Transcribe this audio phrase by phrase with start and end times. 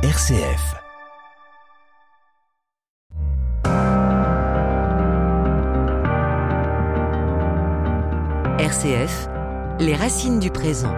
[0.00, 0.76] RCF.
[8.60, 9.28] RCF,
[9.80, 10.94] les racines du présent.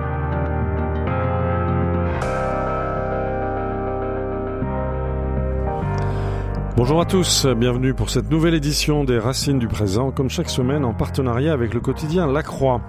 [6.77, 10.85] Bonjour à tous, bienvenue pour cette nouvelle édition des Racines du présent, comme chaque semaine
[10.85, 12.82] en partenariat avec le quotidien La Croix.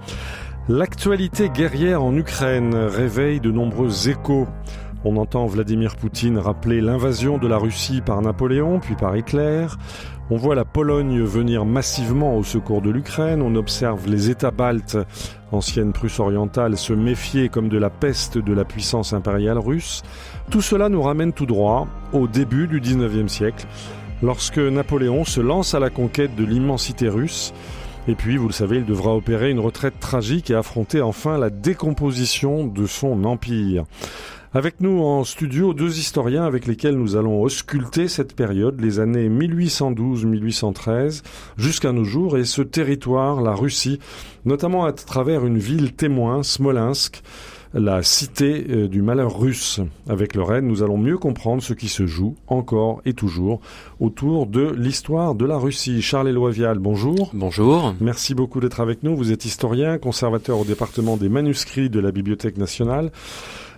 [0.68, 4.48] L'actualité guerrière en Ukraine réveille de nombreux échos.
[5.04, 9.66] On entend Vladimir Poutine rappeler l'invasion de la Russie par Napoléon, puis par Hitler.
[10.30, 13.42] On voit la Pologne venir massivement au secours de l'Ukraine.
[13.42, 14.98] On observe les États baltes,
[15.52, 20.04] ancienne Prusse orientale, se méfier comme de la peste de la puissance impériale russe.
[20.52, 23.66] Tout cela nous ramène tout droit au début du 19e siècle,
[24.22, 27.54] lorsque Napoléon se lance à la conquête de l'immensité russe.
[28.08, 31.50] Et puis, vous le savez, il devra opérer une retraite tragique et affronter enfin la
[31.50, 33.86] décomposition de son empire.
[34.54, 39.30] Avec nous en studio, deux historiens avec lesquels nous allons ausculter cette période, les années
[39.30, 41.24] 1812-1813,
[41.56, 44.00] jusqu'à nos jours, et ce territoire, la Russie,
[44.44, 47.22] notamment à travers une ville témoin, Smolensk,
[47.74, 49.80] la cité euh, du malheur russe.
[50.10, 53.62] Avec le Rennes, nous allons mieux comprendre ce qui se joue encore et toujours
[54.02, 56.02] autour de l'histoire de la Russie.
[56.02, 57.32] Charles-Éloi Vial, bonjour.
[57.34, 57.96] Bonjour.
[58.02, 59.16] Merci beaucoup d'être avec nous.
[59.16, 63.12] Vous êtes historien, conservateur au département des manuscrits de la Bibliothèque nationale.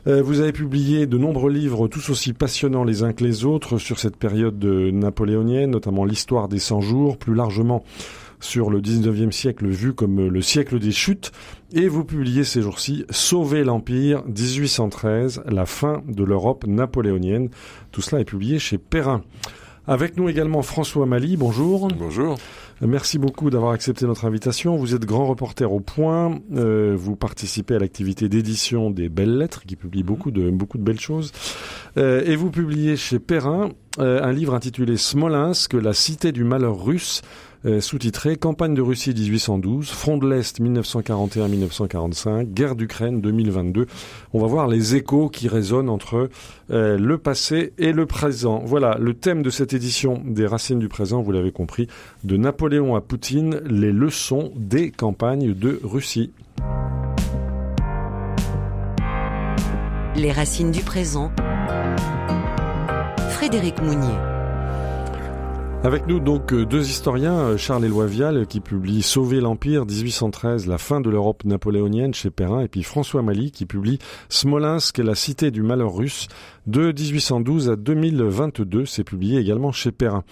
[0.05, 3.77] Euh, vous avez publié de nombreux livres tous aussi passionnants les uns que les autres
[3.77, 7.83] sur cette période napoléonienne, notamment l'histoire des 100 jours, plus largement
[8.41, 11.31] sur le 19e siècle vu comme le siècle des chutes.
[11.71, 17.49] Et vous publiez ces jours-ci Sauver l'Empire 1813, la fin de l'Europe napoléonienne.
[17.91, 19.23] Tout cela est publié chez Perrin.
[19.87, 21.87] Avec nous également François Mali, bonjour.
[21.97, 22.37] Bonjour.
[22.85, 24.75] Merci beaucoup d'avoir accepté notre invitation.
[24.75, 26.39] Vous êtes grand reporter au Point.
[26.53, 30.83] Euh, vous participez à l'activité d'édition des Belles Lettres, qui publie beaucoup de beaucoup de
[30.83, 31.31] belles choses.
[31.97, 36.83] Euh, et vous publiez chez Perrin euh, un livre intitulé Smolensk, la cité du malheur
[36.83, 37.21] russe,
[37.65, 43.87] euh, sous-titré Campagne de Russie 1812, Front de l'Est 1941-1945, Guerre d'Ukraine 2022.
[44.33, 46.29] On va voir les échos qui résonnent entre
[46.71, 48.61] euh, le passé et le présent.
[48.65, 51.87] Voilà, le thème de cette édition des Racines du présent, vous l'avez compris,
[52.23, 56.31] de Napoléon à Poutine, les leçons des campagnes de Russie.
[60.15, 61.31] Les racines du présent.
[63.29, 64.32] Frédéric Mounier.
[65.83, 70.65] Avec nous donc euh, deux historiens, euh, Charles Éloi Vial qui publie Sauver l'Empire 1813,
[70.65, 73.99] la fin de l'Europe napoléonienne chez Perrin, et puis François Mali qui publie
[74.29, 76.29] Smolensk, la cité du malheur russe
[76.67, 80.23] de 1812 à 2022, c'est publié également chez Perrin.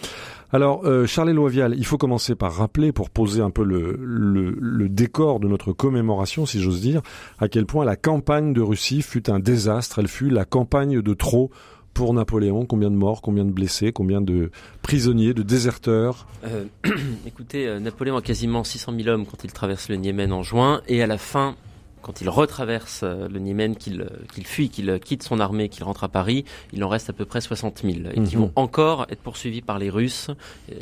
[0.53, 4.87] Alors, euh, Charles Éloi Vial, il faut commencer par rappeler, pour poser un peu le
[4.87, 7.01] décor de notre commémoration, si j'ose dire,
[7.39, 11.13] à quel point la campagne de Russie fut un désastre, elle fut la campagne de
[11.13, 11.51] trop
[11.93, 16.65] pour Napoléon Combien de morts, combien de blessés, combien de prisonniers, de déserteurs euh,
[17.25, 20.81] Écoutez, euh, Napoléon a quasiment 600 000 hommes quand il traverse le Niémen en juin,
[20.87, 21.55] et à la fin,
[22.01, 26.03] quand il retraverse euh, le Niémen, qu'il qu'il fuit, qu'il quitte son armée, qu'il rentre
[26.03, 28.41] à Paris, il en reste à peu près 60 000, et qui Mhm.
[28.43, 30.29] vont encore être poursuivis par les Russes.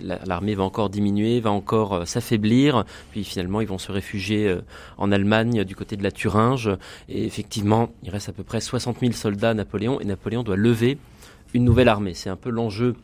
[0.04, 4.48] La- L'armée va encore diminuer, va encore euh, s'affaiblir, puis finalement ils vont se réfugier
[4.48, 4.62] euh,
[4.98, 6.70] en Allemagne du côté de la Thuringe,
[7.10, 10.56] et effectivement il reste à peu près 60 000 soldats à Napoléon, et Napoléon doit
[10.58, 10.98] lever
[11.54, 12.14] une nouvelle armée.
[12.14, 12.96] C'est un peu l'enjeu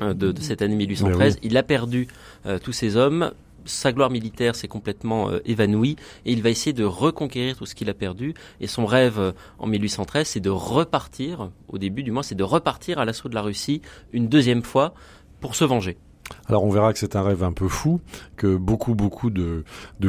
[0.00, 1.38] euh, de, de cette année 1813.
[1.42, 2.08] Il a perdu
[2.46, 3.30] euh, tous ses hommes.
[3.64, 7.74] Sa gloire militaire s'est complètement euh, évanouie et il va essayer de reconquérir tout ce
[7.74, 8.34] qu'il a perdu.
[8.60, 12.44] Et son rêve euh, en 1813, c'est de repartir, au début du mois, c'est de
[12.44, 13.82] repartir à l'assaut de la Russie
[14.12, 14.94] une deuxième fois
[15.40, 15.98] pour se venger.
[16.46, 18.00] Alors on verra que c'est un rêve un peu fou,
[18.36, 19.64] que beaucoup beaucoup de,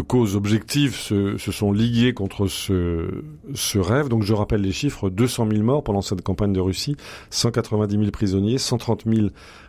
[0.08, 4.08] causes objectives se, sont liguées contre ce rêve.
[4.08, 6.96] Donc je rappelle les chiffres, 200 000 morts pendant cette campagne de Russie,
[7.30, 9.28] 190 000 prisonniers, 130 000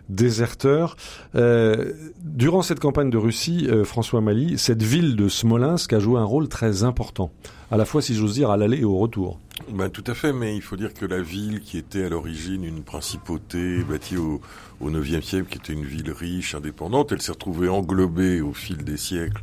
[0.09, 0.97] déserteurs.
[1.34, 6.21] Euh, durant cette campagne de Russie, euh, François Mali, cette ville de Smolensk a joué
[6.21, 7.33] un rôle très important,
[7.71, 9.39] à la fois si j'ose dire à l'aller et au retour.
[9.72, 12.63] Ben, tout à fait, mais il faut dire que la ville qui était à l'origine
[12.63, 14.41] une principauté bâtie au,
[14.81, 18.84] au 9e siècle, qui était une ville riche, indépendante, elle s'est retrouvée englobée au fil
[18.84, 19.42] des siècles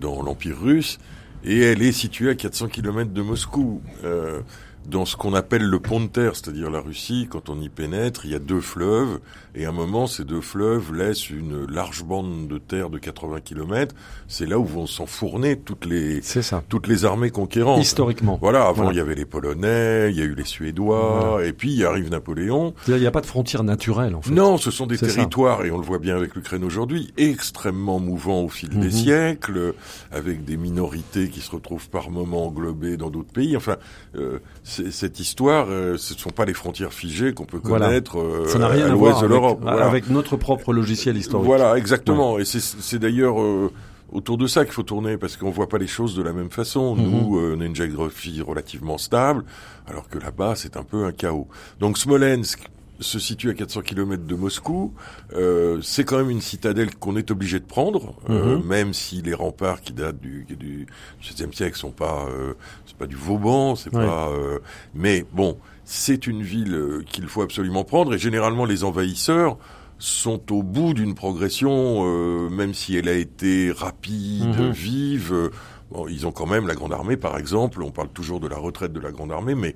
[0.00, 0.98] dans l'Empire russe,
[1.44, 3.80] et elle est située à 400 km de Moscou.
[4.04, 4.40] Euh,
[4.88, 8.24] dans ce qu'on appelle le pont de terre, c'est-à-dire la Russie, quand on y pénètre,
[8.24, 9.20] il y a deux fleuves,
[9.54, 13.40] et à un moment, ces deux fleuves laissent une large bande de terre de 80
[13.40, 13.94] km.
[14.28, 16.62] C'est là où vont s'enfourner toutes les ça.
[16.68, 17.80] toutes les armées conquérantes.
[17.82, 18.38] Historiquement.
[18.40, 18.92] Voilà, avant Voilà.
[18.92, 22.10] il y avait les Polonais, il y a eu les Suédois, et puis il arrive
[22.10, 22.74] Napoléon.
[22.88, 24.30] Il n'y a pas de frontière naturelle en fait.
[24.32, 25.06] Non, ce sont des ça.
[25.06, 28.80] territoires, et on le voit bien avec l'Ukraine aujourd'hui, extrêmement mouvants au fil Mhm.
[28.80, 29.74] des siècles,
[30.12, 33.56] avec des minorités qui se retrouvent par moments englobées dans d'autres pays.
[33.56, 33.76] Enfin,
[34.16, 34.38] euh,
[34.70, 37.86] cette histoire, euh, ce ne sont pas les frontières figées qu'on peut Voilà.
[37.86, 39.58] connaître euh, Ça n'a rien à à l'ouest de l'Europe.
[39.62, 39.84] Voilà.
[39.86, 41.46] avec notre propre logiciel historique.
[41.46, 42.38] Voilà, exactement.
[42.38, 43.70] Et c'est- c'est d'ailleurs euh,
[44.12, 46.50] autour de ça qu'il faut tourner, parce qu'on voit pas les choses de la même
[46.50, 46.94] façon.
[46.96, 47.02] Mhm.
[47.10, 49.44] Nous, euh, on a une géographie relativement stable,
[49.86, 51.46] alors que là-bas, c'est un peu un chaos.
[51.80, 52.68] Donc Smolensk
[53.00, 54.92] se situe à 400 km de Moscou.
[55.34, 58.64] Euh, c'est quand même une citadelle qu'on est obligé de prendre, euh, Mhm.
[58.66, 60.86] même si les remparts qui datent du, du
[61.22, 62.54] XVIIe siècle sont pas, euh,
[62.86, 64.04] c'est pas du Vauban, c'est Ouais.
[64.06, 64.28] pas.
[64.30, 64.58] euh,
[64.94, 68.14] mais bon, c'est une ville euh, qu'il faut absolument prendre.
[68.14, 69.56] Et généralement, les envahisseurs
[69.98, 74.70] sont au bout d'une progression, euh, même si elle a été rapide, Mhm.
[74.70, 75.50] vive.
[75.90, 77.82] bon, ils ont quand même la Grande Armée, par exemple.
[77.82, 79.74] On parle toujours de la retraite de la Grande Armée, mais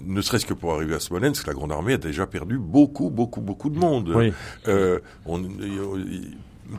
[0.00, 3.40] ne serait-ce que pour arriver à Smolensk, la Grande Armée a déjà perdu beaucoup, beaucoup,
[3.40, 4.12] beaucoup de monde.
[4.14, 4.32] Oui.
[4.68, 6.04] Euh, on- euh,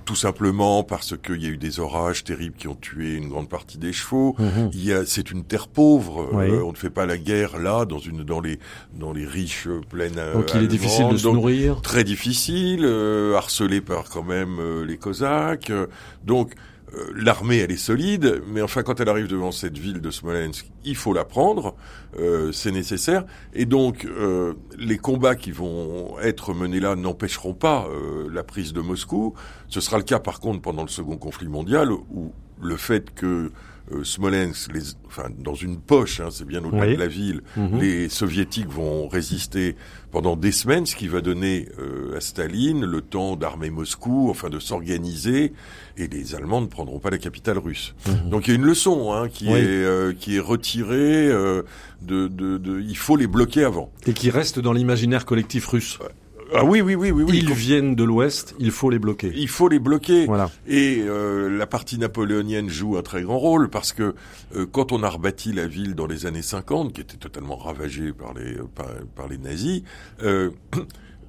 [0.03, 3.47] tout simplement parce qu'il y a eu des orages terribles qui ont tué une grande
[3.47, 4.35] partie des chevaux.
[4.73, 6.27] Il y a, c'est une terre pauvre.
[6.33, 6.49] Oui.
[6.49, 8.57] Euh, on ne fait pas la guerre là, dans une, dans les,
[8.99, 10.17] dans les riches plaines.
[10.17, 11.81] euh, Donc il est difficile de se Donc, nourrir.
[11.81, 15.71] Très difficile, euh, harcelé par quand même les Cosaques.
[16.25, 16.53] Donc
[16.95, 20.69] euh, l'armée, elle est solide, mais enfin quand elle arrive devant cette ville de Smolensk,
[20.83, 21.75] il faut la prendre,
[22.17, 23.25] euh, c'est nécessaire.
[23.53, 28.73] Et donc euh, les combats qui vont être menés là n'empêcheront pas euh, la prise
[28.73, 29.33] de Moscou.
[29.67, 32.31] Ce sera le cas par contre pendant le second conflit mondial, où
[32.61, 33.51] le fait que
[33.91, 36.93] euh, Smolensk, les, enfin dans une poche, hein, c'est bien au-delà Oui.
[36.95, 37.79] de la ville, Mhm.
[37.79, 39.75] les soviétiques vont résister
[40.11, 44.49] pendant des semaines, ce qui va donner euh, à Staline le temps d'armer Moscou, enfin
[44.49, 45.53] de s'organiser,
[45.97, 47.93] et les Allemands ne prendront pas la capitale russe.
[48.07, 48.29] Mhm.
[48.29, 49.53] Donc il y a une leçon hein, qui Oui.
[49.59, 51.63] est euh, qui est retirée euh,
[52.01, 53.91] de, de, de, il faut les bloquer avant.
[54.05, 55.99] Et qui reste dans l'imaginaire collectif russe.
[56.53, 57.39] Ah oui oui oui oui oui.
[57.39, 59.31] Ils viennent de l'Ouest, il faut les bloquer.
[59.35, 60.25] Il faut les bloquer.
[60.25, 60.49] Voilà.
[60.67, 64.15] Et euh, la partie napoléonienne joue un très grand rôle parce que
[64.55, 68.13] euh, quand on a rebâti la ville dans les années 50, qui était totalement ravagée
[68.13, 69.83] par les par, par les nazis,
[70.23, 70.51] euh,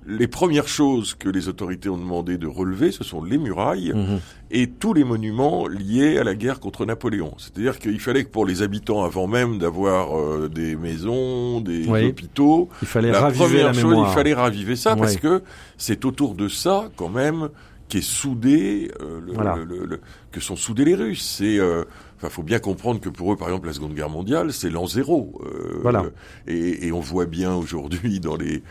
[0.07, 4.21] les premières choses que les autorités ont demandé de relever, ce sont les murailles Mhm.
[4.53, 7.35] et tous les monuments liés à la guerre contre Napoléon.
[7.39, 12.05] C'est-à-dire qu'il fallait que pour les habitants, avant même d'avoir euh, des maisons, des Oui.
[12.07, 14.11] hôpitaux, Il fallait la raviver première la chose, mémoire.
[14.11, 15.43] il fallait raviver ça parce que
[15.77, 17.49] c'est autour de ça, quand même,
[17.89, 19.57] qu'est soudé, euh, le- Voilà.
[19.57, 20.01] le- le- le-
[20.33, 21.23] que sont soudés les Russes.
[21.39, 21.85] C'est, euh,
[22.17, 24.87] enfin, faut bien comprendre que pour eux, par exemple, la Seconde Guerre mondiale, c'est l'an
[24.87, 25.41] zéro.
[25.45, 26.05] euh, Voilà.
[26.47, 28.63] Et, et on voit bien aujourd'hui dans les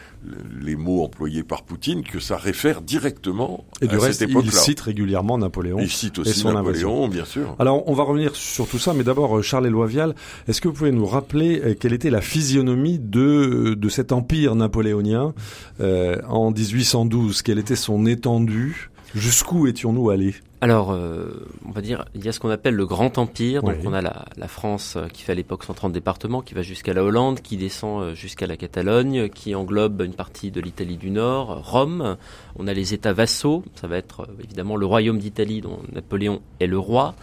[0.59, 4.31] les mots employés par Poutine que ça réfère directement Et du à reste, cette il
[4.31, 4.51] époque-là.
[4.51, 5.77] cite régulièrement Napoléon.
[5.79, 7.55] Il cite et aussi son Napoléon, bien sûr.
[7.59, 10.15] Alors, on va revenir sur tout ça, mais d'abord, euh, Charles Éloi Vial,
[10.47, 14.55] est-ce que vous pouvez nous rappeler euh, quelle était la physionomie de, de cet empire
[14.55, 15.33] napoléonien
[15.79, 18.89] euh, en 1812 Quelle était son étendue?
[19.13, 20.33] Jusqu'où étions-nous allés?
[20.61, 23.61] Alors, euh, on va dire, il y a ce qu'on appelle le Grand Empire.
[23.61, 23.83] Donc, Oui.
[23.87, 26.93] on a la, la France euh, qui fait à l'époque 130 départements, qui va jusqu'à
[26.93, 31.11] la Hollande, qui descend euh, jusqu'à la Catalogne, qui englobe une partie de l'Italie du
[31.11, 32.15] Nord, Rome.
[32.57, 33.63] On a les États vassaux.
[33.75, 37.15] Ça va être euh, évidemment le Royaume d'Italie, dont Napoléon est le roi.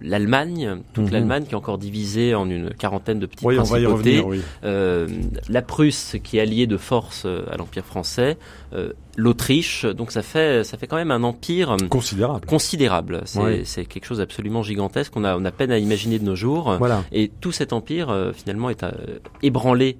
[0.00, 1.10] L'Allemagne, toute Mhm.
[1.12, 4.20] l'Allemagne qui est encore divisée en une quarantaine de petites Oui, principautés.
[4.20, 4.42] revenir.
[4.64, 5.08] Euh,
[5.48, 8.36] la Prusse qui est alliée de force à l'Empire français,
[8.74, 12.46] euh, l'Autriche, donc ça fait ça fait quand même un empire Considérable.
[12.62, 13.22] Considérable.
[13.24, 13.64] C'est Ouais.
[13.86, 15.12] quelque chose d'absolument gigantesque.
[15.16, 16.76] On a on a peine à imaginer de nos jours.
[16.78, 17.04] Voilà.
[17.12, 18.90] Et tout cet empire euh, finalement est euh,
[19.42, 19.96] ébranlé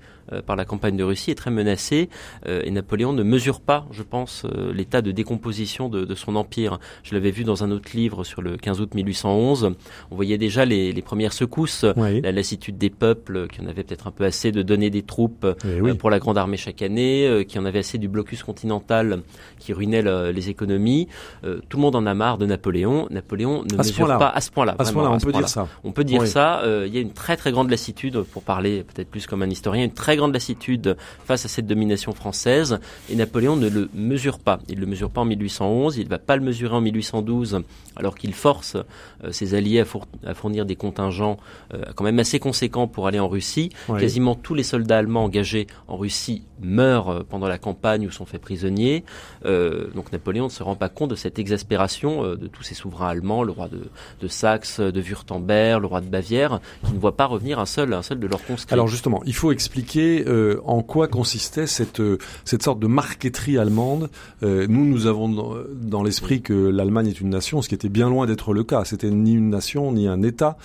[0.47, 2.09] par la campagne de Russie, est très menacé.
[2.47, 6.37] euh, et Napoléon ne mesure pas, je pense, euh, l'état de décomposition de, de son
[6.37, 6.79] empire.
[7.03, 9.73] Je l'avais vu dans un autre livre sur le 15 août 1811.
[10.11, 11.85] On voyait déjà les, les premières secousses.
[11.97, 12.21] Oui.
[12.21, 15.03] La lassitude des peuples euh, qui en avaient peut-être un peu assez de donner des
[15.03, 15.95] troupes Eh euh, oui.
[15.95, 19.23] pour la grande armée chaque année, euh, qui en avait assez du blocus continental
[19.59, 21.09] qui ruinait le- les économies.
[21.45, 23.07] Euh, tout le monde en a marre de Napoléon.
[23.11, 24.19] Napoléon ne À mesure point-là.
[24.19, 24.77] pas à ce point-là.
[24.79, 25.39] À ce moment-là, on peut point-là.
[25.47, 25.69] dire ça.
[25.85, 26.61] On peut dire ça.
[26.63, 29.51] euh, il y a une très très grande lassitude, pour parler peut-être plus comme un
[29.51, 32.79] historien, une très grande lassitude face à cette domination française.
[33.11, 34.59] Et Napoléon ne le mesure pas.
[34.69, 35.97] Il le mesure pas en 1811.
[35.99, 37.61] Il va pas le mesurer en 1812,
[37.97, 38.77] alors qu'il force
[39.25, 41.37] euh, ses alliés à, four- à fournir des contingents
[41.75, 43.71] euh, quand même assez conséquents pour aller en Russie.
[43.89, 44.01] Oui.
[44.01, 48.25] Quasiment tous les soldats allemands engagés en Russie meurent euh, pendant la campagne ou sont
[48.27, 49.05] faits prisonniers.
[49.45, 53.09] Euh, donc Napoléon ne se rend pas compte de cette exaspération de tous ces souverains
[53.09, 53.83] allemands, le roi de,
[54.21, 57.93] de Saxe, de Wurtemberg, le roi de Bavière, qui ne voient pas revenir un seul,
[57.95, 58.73] un seul de leurs conscrits.
[58.73, 62.87] Alors justement, il faut expliquer expliquer euh, en quoi consistait cette euh, cette sorte de
[62.87, 64.11] marqueterie allemande.
[64.43, 67.89] Euh, nous, nous avons dans, dans l'esprit que l'Allemagne est une nation, ce qui était
[67.89, 68.85] bien loin d'être le cas.
[68.85, 70.57] C'était ni une nation ni un État.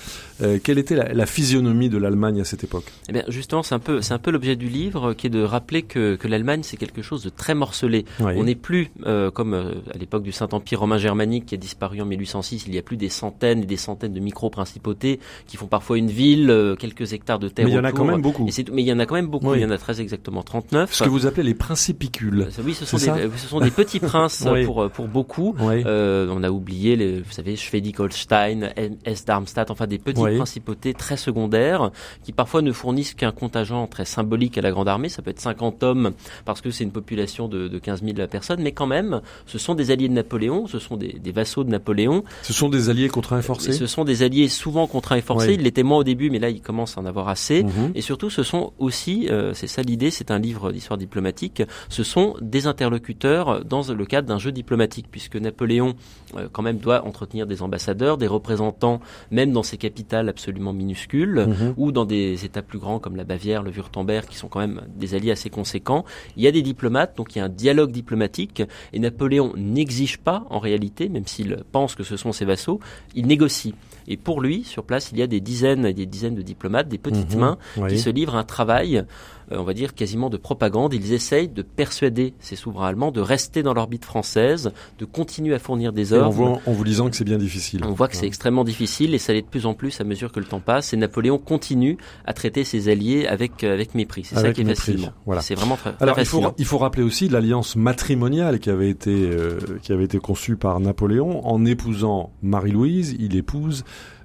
[0.42, 2.86] Euh, quelle était la, la physionomie de l'Allemagne à cette époque?
[3.10, 5.44] Eh bien, justement, c'est un peu, c'est un peu l'objet du livre, qui est de
[5.44, 8.06] rappeler que, que l'Allemagne c'est quelque chose de très morcelé.
[8.20, 8.34] Oui.
[8.36, 8.90] On n'est plus
[9.34, 12.66] comme à l'époque du Saint-Empire romain germanique qui a disparu en 1806.
[12.68, 16.10] Il y a plus des centaines et des centaines de micro-principautés qui font parfois une
[16.10, 17.66] ville, quelques hectares de terre.
[17.66, 18.46] Mais il y en a quand même beaucoup.
[18.46, 19.52] Mais il y en a quand même beaucoup.
[19.52, 19.60] Oui.
[19.60, 20.94] Il y en a très exactement 39.
[20.94, 22.42] Ce que vous appelez les principicules.
[22.42, 24.66] Euh, Oui, ce sont, C'est des, ça euh, ce sont des petits princes Oui.
[24.66, 25.56] pour, euh, pour beaucoup.
[25.60, 25.84] Oui.
[25.86, 28.70] Euh, on a oublié, les, vous savez, Schleswig-Holstein,
[29.06, 31.92] Hesse-Darmstadt, enfin des petites principautés très secondaires
[32.24, 35.10] qui parfois ne fournissent qu'un contingent très symbolique à la grande armée.
[35.10, 36.12] Ça peut être 50 hommes
[36.46, 39.76] parce que c'est une population de, de 15 000 personnes, mais quand même, ce sont
[39.76, 42.24] des alliés de Napoléon, ce sont des, des vassaux de Napoléon.
[42.44, 43.74] Ce sont des alliés contraints et forcés.
[43.74, 45.54] Ce sont des alliés souvent contraints et forcés.
[45.54, 47.64] Ils l'étaient moins au début, mais là, ils commencent à en avoir assez.
[47.64, 47.92] Mhm.
[47.96, 52.04] Et surtout, ce sont aussi, euh, c'est ça l'idée, c'est un livre d'histoire diplomatique, ce
[52.04, 55.96] sont des interlocuteurs dans le cadre d'un jeu diplomatique, puisque Napoléon,
[56.36, 59.00] euh, quand même, doit entretenir des ambassadeurs, des représentants,
[59.32, 61.74] même dans ces capitales absolument minuscules, Mhm.
[61.78, 64.82] ou dans des États plus grands comme la Bavière, le Württemberg, qui sont quand même
[64.96, 66.06] des alliés assez conséquents.
[66.36, 70.18] Il y a des diplomates, donc il y a un dialogue diplomatique, et Napoléon n'exige
[70.18, 72.80] pas, en réalité, même s'il pense que ce sont ses vassaux,
[73.16, 73.74] il négocie.
[74.08, 76.88] Et pour lui, sur place, il y a des dizaines et des dizaines de diplomates,
[76.88, 77.40] des petites Mhm.
[77.42, 77.90] mains, Oui.
[77.90, 79.04] qui se livrent un travail,
[79.52, 80.94] on va dire quasiment de propagande.
[80.94, 85.60] Ils essayent de persuader ces souverains allemands de rester dans l'orbite française, de continuer à
[85.60, 86.36] fournir des Et on ordres.
[86.36, 87.82] voit en vous disant que c'est bien difficile.
[87.86, 90.32] On voit que c'est extrêmement difficile et ça l'est de plus en plus à mesure
[90.32, 90.94] que le temps passe.
[90.94, 94.24] Et Napoléon continue à traiter ses alliés avec euh, avec mépris.
[94.24, 95.14] C'est ça qui est fascinant.
[95.26, 95.42] voilà.
[95.42, 98.90] C'est vraiment très, très Alors il faut, il faut rappeler aussi l'alliance matrimoniale qui avait
[98.90, 104.17] été euh, qui avait été conçue par Napoléon en épousant Marie-Louise, il épouse euh,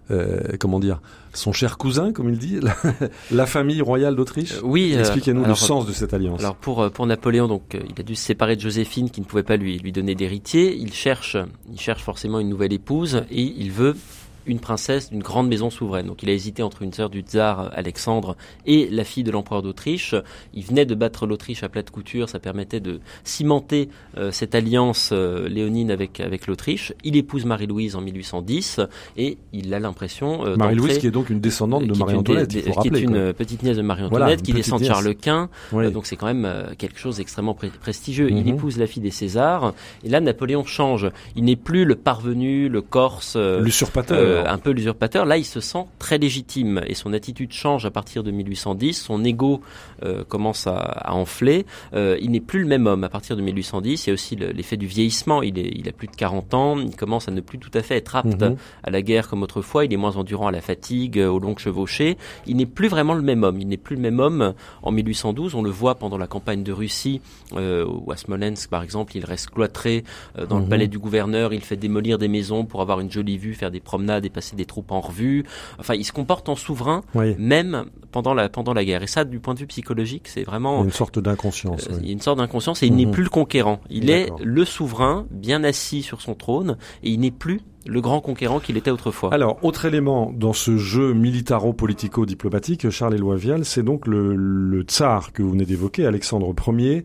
[0.59, 1.01] comment dire
[1.35, 2.77] son cher cousin comme il dit la,
[3.31, 4.53] la famille royale d'Autriche.
[4.55, 4.93] Euh, oui.
[4.95, 6.41] euh, Expliquez-nous le sens de cette alliance.
[6.41, 9.21] Alors pour euh, pour Napoléon, donc euh, il a dû se séparer de Joséphine qui
[9.21, 10.77] ne pouvait pas lui lui donner d'héritier.
[10.77, 11.37] Il cherche
[11.73, 13.97] il cherche forcément une nouvelle épouse et il veut
[14.47, 16.07] une princesse d'une grande maison souveraine.
[16.07, 19.63] Donc il a hésité entre une sœur du tsar Alexandre et la fille de l'empereur
[19.63, 20.15] d'Autriche.
[20.55, 25.11] Il venait de battre l'Autriche à plate couture, ça permettait de cimenter euh, cette alliance
[25.13, 26.93] euh, léonine avec avec l'Autriche.
[27.05, 28.81] Il épouse Marie-Louise en 1810
[29.17, 31.99] et il a l'impression euh, Marie-Louise qui est donc une descendante de qui est une
[32.07, 34.87] Marie-Antoinette, qui est une euh, petite nièce de Marie-Antoinette, Voilà, qui descend de.
[34.87, 35.49] Charles Quint.
[35.73, 35.87] Oui.
[35.87, 38.29] Euh, donc c'est quand même euh, quelque chose d'extrêmement pré- prestigieux.
[38.31, 38.49] Il Mhm.
[38.49, 39.73] épouse la fille des Césars.
[40.05, 41.09] Et là, Napoléon change.
[41.37, 44.19] Il n'est plus le parvenu, le corse, euh, L'usurpateur.
[44.33, 45.25] Euh, un peu l'usurpateur.
[45.25, 49.01] Là, il se sent très légitime et son attitude change à partir de 1810.
[49.03, 49.61] Son ego
[50.05, 51.67] euh, commence à, à enfler.
[51.95, 54.07] Euh, il n'est plus le même homme à partir de 1810.
[54.07, 55.43] Il y a aussi le- l'effet du vieillissement.
[55.43, 56.79] Il, est, il a plus de 40 ans.
[56.79, 58.57] Il commence à ne plus tout à fait être apte Mhm.
[58.85, 59.85] à la guerre comme autrefois.
[59.85, 62.17] Il est moins endurant à la fatigue, euh, aux longues chevauchées.
[62.47, 63.61] Il n'est plus vraiment le même homme.
[63.61, 65.55] Il n'est plus le même homme en 1812.
[65.55, 67.21] On le voit pendant la campagne de Russie,
[67.53, 69.17] ou à Smolensk par exemple.
[69.17, 70.05] Il reste cloîtré
[70.49, 70.63] dans Mhm.
[70.63, 71.53] le palais du gouverneur.
[71.53, 74.57] Il fait démolir des maisons pour avoir une jolie vue, faire des promenades et passer
[74.57, 75.45] des troupes en revue.
[75.79, 77.35] Enfin, il se comporte en souverain, Oui.
[77.39, 79.03] même pendant la pendant la guerre.
[79.03, 81.89] Et ça, du point de vue psychologique, c'est vraiment une sorte d'inconscience.
[81.91, 81.99] euh, oui.
[82.03, 83.13] il y a une sorte d'inconscience et il n'est Mhm.
[83.13, 83.81] plus le conquérant.
[83.91, 88.21] Il est le souverain, bien assis sur son trône, et il n'est plus le grand
[88.21, 89.35] conquérant qu'il était autrefois.
[89.35, 95.33] Alors, autre élément dans ce jeu militaro-politico-diplomatique, Charles Éloi Vial, c'est donc le, le tsar
[95.33, 97.05] que vous venez d'évoquer, Alexandre Ier.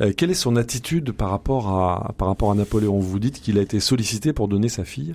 [0.00, 2.98] Euh, quelle est son attitude par rapport à par rapport à Napoléon?
[2.98, 5.14] Vous dites qu'il a été sollicité pour donner sa fille.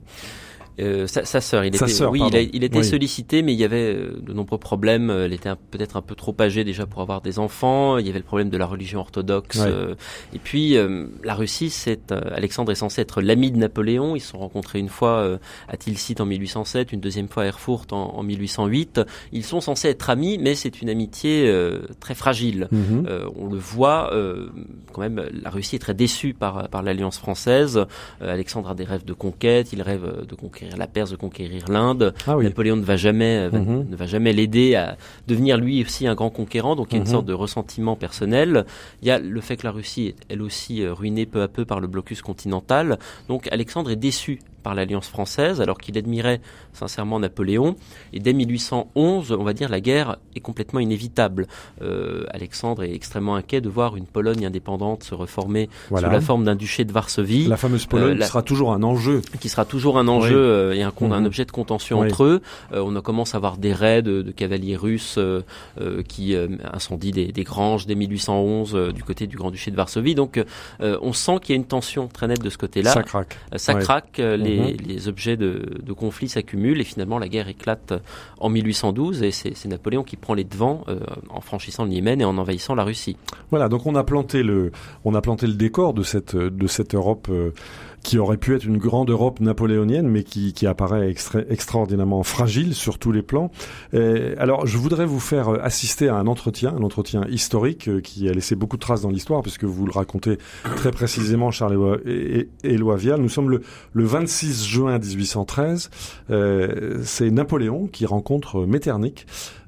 [0.80, 2.84] Euh, sa, sa sœur, il Sa était, sœur, oui, il, a- il était Oui.
[2.86, 5.10] sollicité, mais il y avait euh, de nombreux problèmes.
[5.12, 7.98] Euh, Elle était peut-être un peu trop âgée déjà pour avoir des enfants.
[8.00, 9.58] Il y avait le problème de la religion orthodoxe.
[9.60, 9.66] Ouais.
[9.68, 9.96] euh,
[10.34, 14.16] et puis, euh, la Russie, c'est euh, Alexandre est censé être l'ami de Napoléon.
[14.16, 15.38] Ils se sont rencontrés une fois euh,
[15.68, 19.02] à Tilsit en 1807, une deuxième fois à Erfurt en, en 1808.
[19.32, 22.68] Ils sont censés être amis, mais c'est une amitié euh, très fragile.
[22.74, 24.48] Euh, on le voit, euh,
[24.92, 27.78] quand même, la Russie est très déçue par, par l'alliance française.
[28.22, 31.66] Euh, Alexandre a des rêves de conquête, il rêve de conquérir la Perse, de conquérir
[31.70, 32.14] l'Inde.
[32.28, 32.46] Ah oui.
[32.46, 33.88] Napoléon ne va jamais, euh, va- Mhm.
[33.90, 36.76] ne va jamais l'aider à devenir lui aussi un grand conquérant.
[36.76, 37.12] Donc il y a une Mhm.
[37.12, 38.66] sorte de ressentiment personnel.
[39.02, 41.48] Il y a le fait que la Russie est elle aussi euh, ruinée peu à
[41.48, 42.98] peu par le blocus continental.
[43.28, 46.40] Donc Alexandre est déçu par l'alliance française, alors qu'il admirait
[46.74, 47.76] sincèrement Napoléon.
[48.14, 51.48] Et dès 1811, on va dire, la guerre est complètement inévitable.
[51.82, 56.08] Euh, Alexandre est extrêmement inquiet de voir une Pologne indépendante se reformer Voilà.
[56.08, 58.84] sous la forme d'un duché de Varsovie, La fameuse Pologne Euh, la- sera toujours un
[58.84, 59.22] enjeu.
[59.40, 60.36] qui sera toujours un enjeu Oui.
[60.36, 61.26] euh, et un, Mhm.
[61.26, 62.08] objet de contention Oui.
[62.08, 62.42] entre eux.
[62.72, 65.20] Euh, on a commencé à avoir des raids de, de cavaliers russes
[66.08, 66.36] qui
[66.72, 70.16] incendient des, des granges dès 1811 euh, du côté du Grand-Duché de Varsovie.
[70.16, 70.42] Donc
[70.80, 72.92] on sent qu'il y a une tension très nette de ce côté-là.
[72.92, 73.38] Ça craque.
[73.56, 74.18] Ça craque.
[74.18, 77.94] Les, les, les objets de, de conflit s'accumulent et finalement la guerre éclate
[78.40, 82.26] en 1812 et c'est Napoléon qui prend les devants euh, en franchissant le Yémen et
[82.26, 83.18] en envahissant la Russie.
[83.50, 84.72] Voilà, donc on a planté le,
[85.06, 87.28] on a planté le décor de cette, de cette Europe.
[87.30, 87.52] Euh,
[88.04, 92.76] qui aurait pu être une grande Europe napoléonienne, mais qui, qui apparaît extra, extraordinairement fragile
[92.76, 93.50] sur tous les plans.
[93.94, 98.30] Et alors, je voudrais vous faire assister à un entretien, un entretien historique euh, qui
[98.30, 100.38] a laissé beaucoup de traces dans l'histoire, puisque vous le racontez
[100.76, 102.02] très précisément, Charles
[102.64, 103.22] Éloi Vial.
[103.22, 103.62] Nous sommes le,
[103.94, 105.90] le 26 juin 1813.
[106.30, 109.26] Euh, C'est Napoléon qui rencontre Metternich.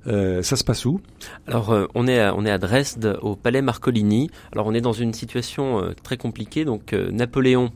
[0.08, 1.02] Euh, ça se passe où?
[1.48, 4.30] Alors euh, on est à, on est à Dresde au palais Marcolini.
[4.52, 6.66] Alors on est dans une situation euh, très compliquée.
[6.66, 7.72] Donc euh, Napoléon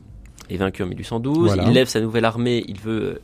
[0.50, 1.46] est vaincu en 1812.
[1.46, 1.64] Voilà.
[1.64, 2.64] Il lève sa nouvelle armée.
[2.68, 3.18] Il veut euh,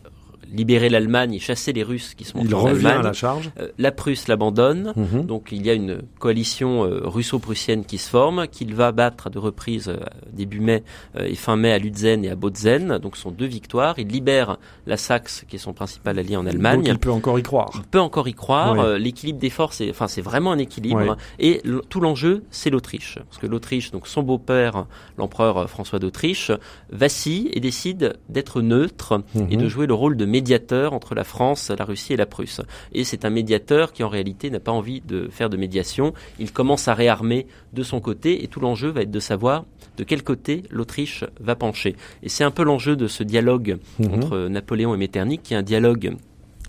[0.52, 3.50] libérer l'Allemagne et chasser les Russes qui sont Il en revient à la charge.
[3.58, 4.92] Euh, la Prusse l'abandonne.
[4.96, 5.26] Mhm.
[5.26, 9.30] Donc il y a une coalition euh, russo-prussienne qui se forme, qu'il va battre à
[9.30, 9.98] deux reprises euh,
[10.32, 10.82] début mai
[11.18, 12.98] et fin mai à Lutzen et à Bautzen.
[12.98, 13.94] Donc ce sont deux victoires.
[13.98, 16.78] Il libère la Saxe, qui est son principal allié en Allemagne.
[16.82, 17.70] Donc il peut encore y croire.
[17.74, 18.76] On peut encore y croire.
[18.76, 19.00] Oui.
[19.00, 21.16] L'équilibre des forces, c'est, enfin, c'est vraiment un équilibre.
[21.16, 21.24] Oui.
[21.38, 24.86] Et tout l'enjeu, c'est l'Autriche, parce que l'Autriche, donc son beau-père,
[25.18, 26.50] l'empereur François d'Autriche,
[26.90, 29.62] vacille et décide d'être neutre et Mhm.
[29.62, 32.60] de jouer le rôle de médiateur entre la France, la Russie et la Prusse.
[32.92, 36.12] Et c'est un médiateur qui, en réalité, n'a pas envie de faire de médiation.
[36.38, 39.64] Il commence à réarmer de son côté, et tout l'enjeu va être de savoir
[39.96, 41.96] de quel côté l'Autriche va pencher.
[42.22, 44.12] Et c'est un peu l'enjeu de ce dialogue Mhm.
[44.14, 46.14] entre Napoléon et Metternich, qui est un dialogue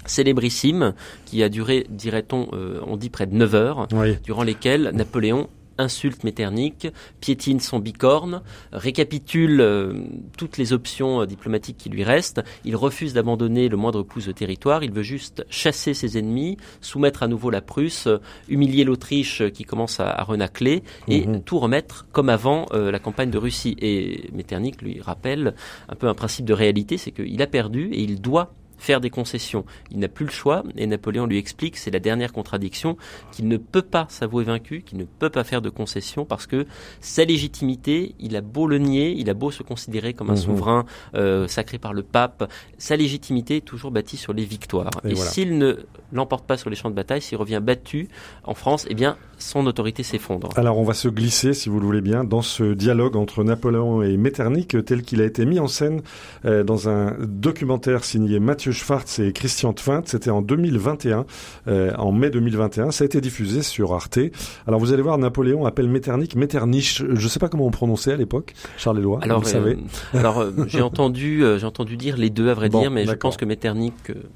[0.06, 0.94] célébrissime
[1.26, 4.16] qui a duré, dirait-on, euh, on dit près de 9 heures, Oui.
[4.24, 6.88] durant lesquelles Napoléon insulte Metternich,
[7.22, 8.41] piétine son bicorne,
[8.72, 9.93] récapitule euh,
[10.38, 12.41] toutes les options euh, diplomatiques qui lui restent.
[12.65, 14.84] Il refuse d'abandonner le moindre pouce de territoire.
[14.84, 18.17] Il veut juste chasser ses ennemis, soumettre à nouveau la Prusse, euh,
[18.48, 21.41] humilier l'Autriche qui commence à, à renacler et Mhm.
[21.43, 23.75] tout remettre comme avant la campagne de Russie.
[23.81, 25.53] Et Metternich lui rappelle
[25.89, 29.10] un peu un principe de réalité, c'est qu'il a perdu et il doit faire des
[29.10, 29.65] concessions.
[29.91, 32.98] Il n'a plus le choix et Napoléon lui explique, c'est la dernière contradiction,
[33.31, 36.65] qu'il ne peut pas s'avouer vaincu, qu'il ne peut pas faire de concessions parce que
[37.01, 40.38] sa légitimité, il a beau le nier, il a beau se considérer comme un Mhm.
[40.38, 44.91] souverain euh, sacré par le pape, sa légitimité est toujours bâtie sur les victoires.
[45.03, 45.31] Et Et, voilà.
[45.31, 45.75] s'il ne
[46.12, 48.10] l'emporte pas sur les champs de bataille, s'il revient battu
[48.43, 50.50] en France, eh bien son autorité s'effondre.
[50.55, 54.01] Alors on va se glisser, si vous le voulez bien, dans ce dialogue entre Napoléon
[54.01, 56.01] et Metternich, tel qu'il a été mis en scène
[56.46, 60.04] euh, dans un documentaire signé Mathieu Schwartz et Christian Twint.
[60.06, 61.26] C'était en 2021,
[61.68, 62.92] euh, en mai 2021.
[62.92, 64.20] Ça a été diffusé sur Arte.
[64.68, 67.04] Alors vous allez voir, Napoléon appelle Metternich Metternich.
[67.10, 69.20] Je ne sais pas comment on prononçait à l'époque, Charles Éloi.
[69.22, 69.78] Alors, vous savez.
[70.14, 73.06] euh, alors euh, j'ai entendu, j'ai entendu dire les deux à vrai Bon, dire, mais
[73.06, 73.94] je pense que Metternich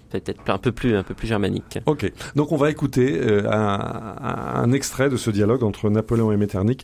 [0.09, 1.79] peut-être un peu plus, un peu plus germanique.
[1.85, 4.15] Ok, donc on va écouter un,
[4.55, 6.81] un extrait de ce dialogue entre Napoléon et Metternich,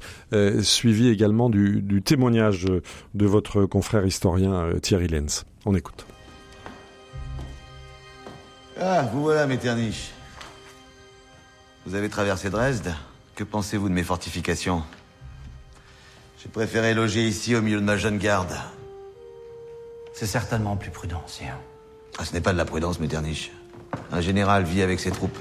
[0.62, 5.46] suivi également du, du témoignage de votre confrère historien Thierry Lenz.
[5.66, 6.06] On écoute.
[8.80, 10.12] Ah, vous voilà, Metternich.
[11.86, 12.94] Vous avez traversé Dresde.
[13.36, 14.84] Que pensez-vous de mes fortifications?
[16.40, 18.54] J'ai préféré loger ici au milieu de ma jeune garde.
[20.14, 21.58] C'est certainement plus prudent, sire.
[22.20, 23.52] Ah, ce n'est pas de la prudence, Metternich.
[24.12, 25.40] Un général vit avec ses troupes.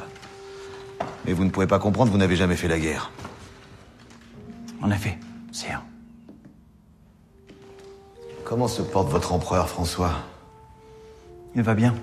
[1.26, 3.10] Mais vous ne pouvez pas comprendre, vous n'avez jamais fait la guerre.
[4.80, 5.18] En effet,
[5.52, 5.82] sire.
[8.44, 10.12] Comment se porte votre empereur, François?
[11.54, 11.94] Il va bien.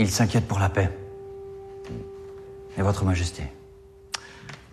[0.00, 0.88] Il s'inquiète pour la paix.
[2.78, 3.42] Et votre majesté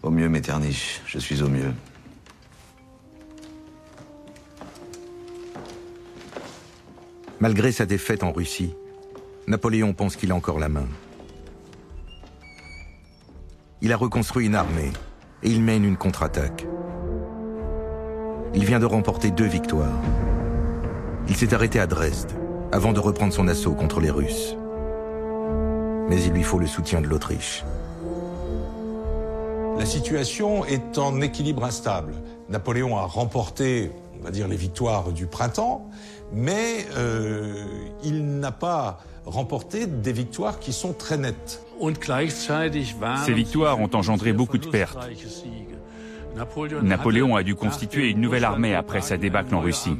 [0.02, 1.02] Au mieux, Metternich.
[1.06, 1.74] Je suis au mieux.
[7.42, 8.74] Malgré sa défaite en Russie,
[9.48, 10.88] Napoléon pense qu'il a encore la main.
[13.82, 14.94] Il a reconstruit une armée
[15.44, 16.66] et il mène une contre-attaque.
[18.56, 20.02] Il vient de remporter deux victoires.
[21.28, 22.32] Il s'est arrêté à Dresde
[22.72, 24.56] avant de reprendre son assaut contre les Russes.
[26.10, 27.64] Mais il lui faut le soutien de l'Autriche.
[29.78, 32.14] La situation est en équilibre instable.
[32.50, 35.90] Napoléon a remporté, on va dire, les victoires du printemps,
[36.34, 37.66] mais euh,
[38.04, 41.62] il n'a pas remporté des victoires qui sont très nettes.
[43.26, 44.98] Ces victoires ont engendré beaucoup de pertes.
[46.84, 49.96] Napoléon a dû constituer une nouvelle armée après sa débâcle en Russie.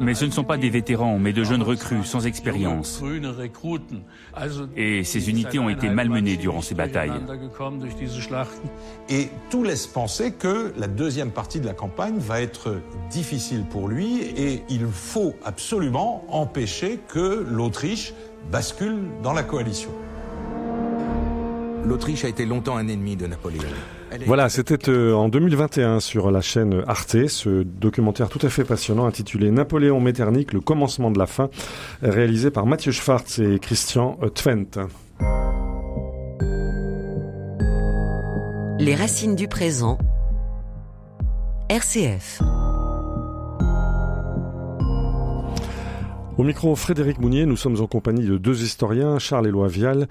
[0.00, 3.02] Mais ce ne sont pas des vétérans, mais de jeunes recrues sans expérience.
[4.76, 7.12] Et ces unités ont été malmenées durant ces batailles.
[9.08, 12.80] Et tout laisse penser que la deuxième partie de la campagne va être
[13.10, 18.14] difficile pour lui et il faut absolument empêcher que l'Autriche
[18.50, 19.90] bascule dans la coalition.
[21.86, 23.62] L'Autriche a été longtemps un ennemi de Napoléon.
[24.26, 29.06] Voilà, c'était euh, en 2021 sur la chaîne Arte, ce documentaire tout à fait passionnant
[29.06, 31.48] intitulé Napoléon Metternich, le commencement de la fin,
[32.02, 34.88] réalisé par Mathieu Schwartz et Christian Twent.
[38.80, 39.98] Les racines du présent.
[41.68, 42.42] RCF.
[46.38, 50.06] Au micro, Frédéric Mounier, nous sommes en compagnie de deux historiens, Charles Éloi Vial,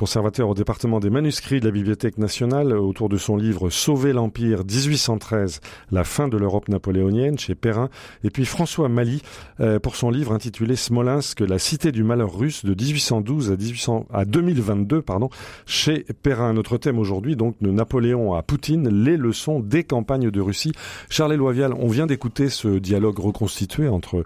[0.00, 4.60] conservateur au département des manuscrits de la Bibliothèque nationale, autour de son livre Sauver l'Empire
[4.60, 5.60] 1813,
[5.90, 7.90] la fin de l'Europe napoléonienne, chez Perrin,
[8.24, 9.20] et puis François Mali,
[9.60, 14.06] euh, pour son livre intitulé Smolensk, la cité du malheur russe de 1812 à, 1800,
[14.10, 15.28] à 2022, pardon,
[15.66, 16.54] chez Perrin.
[16.54, 20.72] Notre thème aujourd'hui, donc, de Napoléon à Poutine, les leçons des campagnes de Russie.
[21.10, 24.24] Charles Éloi Vial, on vient d'écouter ce dialogue reconstitué entre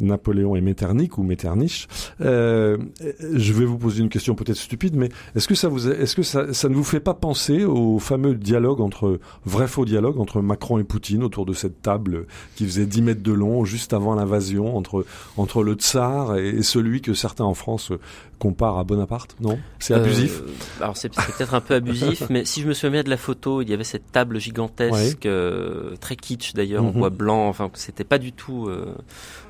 [0.00, 1.88] Napoléon et Metternich ou Metternich.
[2.20, 2.76] Euh,
[3.34, 6.22] je vais vous poser une question peut-être stupide, mais est-ce que ça vous, est-ce que
[6.22, 10.40] ça, ça, ne vous fait pas penser au fameux dialogue entre vrai faux dialogue entre
[10.40, 12.26] Macron et Poutine autour de cette table
[12.56, 15.04] qui faisait 10 mètres de long juste avant l'invasion entre
[15.36, 17.92] entre le tsar et celui que certains en France
[18.38, 20.42] comparent à Bonaparte Non, c'est euh, abusif.
[20.80, 23.70] alors c'est, peut-être un peu abusif, mais si je me souviens de la photo, il
[23.70, 26.98] y avait cette table gigantesque, euh, très kitsch d'ailleurs, en mhm.
[26.98, 27.48] bois blanc.
[27.48, 28.70] Enfin, c'était pas du tout,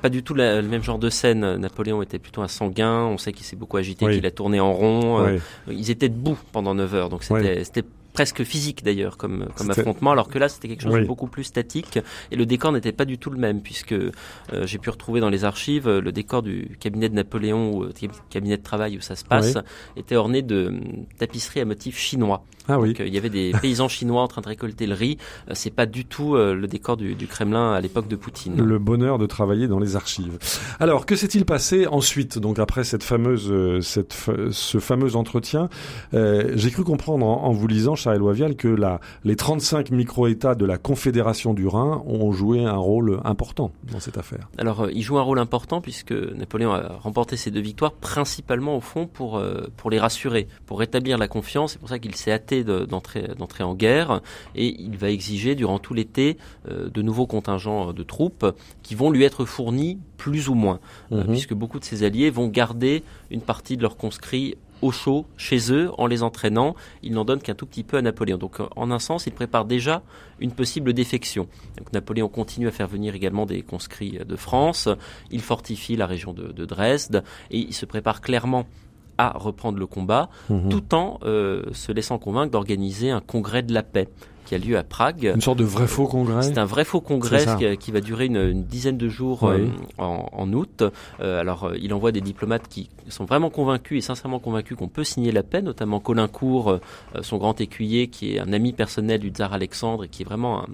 [0.03, 1.57] pas du tout le même genre de scène.
[1.57, 3.05] Napoléon était plutôt un sanguin.
[3.05, 5.20] On sait qu'il s'est beaucoup agité, qu'il a tourné en rond.
[5.20, 7.09] Euh, ils étaient debout pendant 9 heures.
[7.09, 7.85] Donc c'était
[8.17, 11.45] presque physique d'ailleurs comme, comme affrontement, alors que là c'était quelque chose de beaucoup plus
[11.45, 11.99] statique
[12.31, 14.11] et le décor n'était pas du tout le même puisque euh,
[14.65, 17.93] j'ai pu retrouver dans les archives le décor du cabinet de Napoléon ou euh,
[18.31, 19.59] cabinet de travail où ça se passe
[19.99, 20.73] était orné de
[21.19, 22.43] tapisseries à motifs chinois.
[22.69, 22.95] Ah oui.
[22.99, 25.19] il y avait des paysans chinois en train de récolter le riz.
[25.53, 28.57] c'est pas du tout le décor du, du Kremlin à l'époque de Poutine.
[28.57, 30.39] Le bonheur de travailler dans les archives.
[30.81, 33.53] Alors que s'est-il passé ensuite donc après cette fameuse
[33.83, 34.15] cette
[34.51, 35.69] ce fameux entretien?
[36.15, 40.55] Euh, J'ai cru comprendre en, en vous lisant Charles Loavial que la, les 35 micro-États
[40.55, 44.49] de la Confédération du Rhin ont joué un rôle important dans cette affaire.
[44.59, 48.77] Alors, euh, ils jouent un rôle important puisque Napoléon a remporté ces deux victoires principalement
[48.77, 51.73] au fond pour, euh, pour les rassurer, pour rétablir la confiance.
[51.73, 54.21] C'est pour ça qu'il s'est hâté d'entrer d'entrer en guerre
[54.55, 56.37] et il va exiger durant tout l'été
[56.71, 58.47] euh, de nouveaux contingents de troupes
[58.85, 60.79] qui vont lui être fournis plus ou moins,
[61.11, 61.25] mhm.
[61.27, 65.73] puisque beaucoup de ses alliés vont garder une partie de leurs conscrits au chaud chez
[65.73, 66.75] eux en les entraînant.
[67.03, 68.39] Il n'en donne qu'un tout petit peu à Napoléon.
[68.39, 70.03] Donc euh, en un sens, il prépare déjà
[70.41, 71.49] une possible défection.
[71.79, 74.89] Donc, Napoléon continue à faire venir également des conscrits de France.
[75.31, 78.67] Il fortifie la région de, Dresde et il se prépare clairement
[79.19, 80.69] à reprendre le combat, mhm.
[80.69, 84.09] tout en euh, se laissant convaincre d'organiser un congrès de la paix
[84.47, 85.33] qui a lieu à Prague.
[85.35, 86.43] Une sorte de vrai faux congrès.
[86.43, 87.45] C'est un vrai faux congrès
[87.79, 89.67] qui, va durer une, dizaine de jours euh,
[89.99, 90.83] en, août.
[91.21, 94.89] Euh, alors, euh, il envoie des diplomates qui sont vraiment convaincus et sincèrement convaincus qu'on
[94.89, 96.79] peut signer la paix, notamment Colincourt,
[97.21, 100.63] son grand écuyer, qui est un ami personnel du tsar Alexandre et qui est vraiment
[100.63, 100.67] un,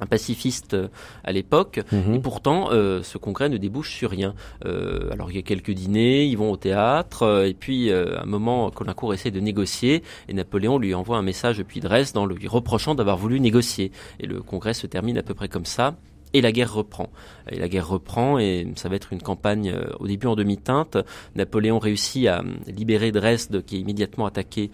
[0.00, 0.88] un pacifiste euh,
[1.24, 2.14] à l'époque, mhm.
[2.14, 4.34] et pourtant euh, ce congrès ne débouche sur rien.
[4.64, 8.26] Euh, alors il y a quelques dîners, ils vont au théâtre, et puis à un
[8.26, 12.46] moment, Colincourt essaie de négocier, et Napoléon lui envoie un message depuis Dresde en lui
[12.48, 13.92] reprochant d'avoir voulu négocier.
[14.20, 15.94] Et le congrès se termine à peu près comme ça.
[16.34, 17.08] Et la guerre reprend.
[17.50, 20.98] Et la guerre reprend et ça va être une campagne au début en demi-teinte.
[21.34, 24.70] Napoléon réussit à libérer Dresde qui est immédiatement attaqué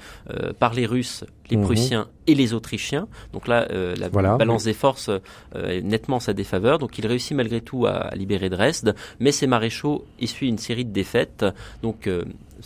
[0.59, 1.65] par les Russes les mhm.
[1.65, 3.09] Prussiens et les Autrichiens.
[3.33, 5.21] Donc là, euh, la balance des forces euh,
[5.55, 6.79] est nettement en sa défaveur.
[6.79, 10.93] Donc il réussit malgré tout à, libérer Dresde, mais ses maréchaux essuient une série de
[10.93, 11.45] défaites.
[11.83, 12.09] Donc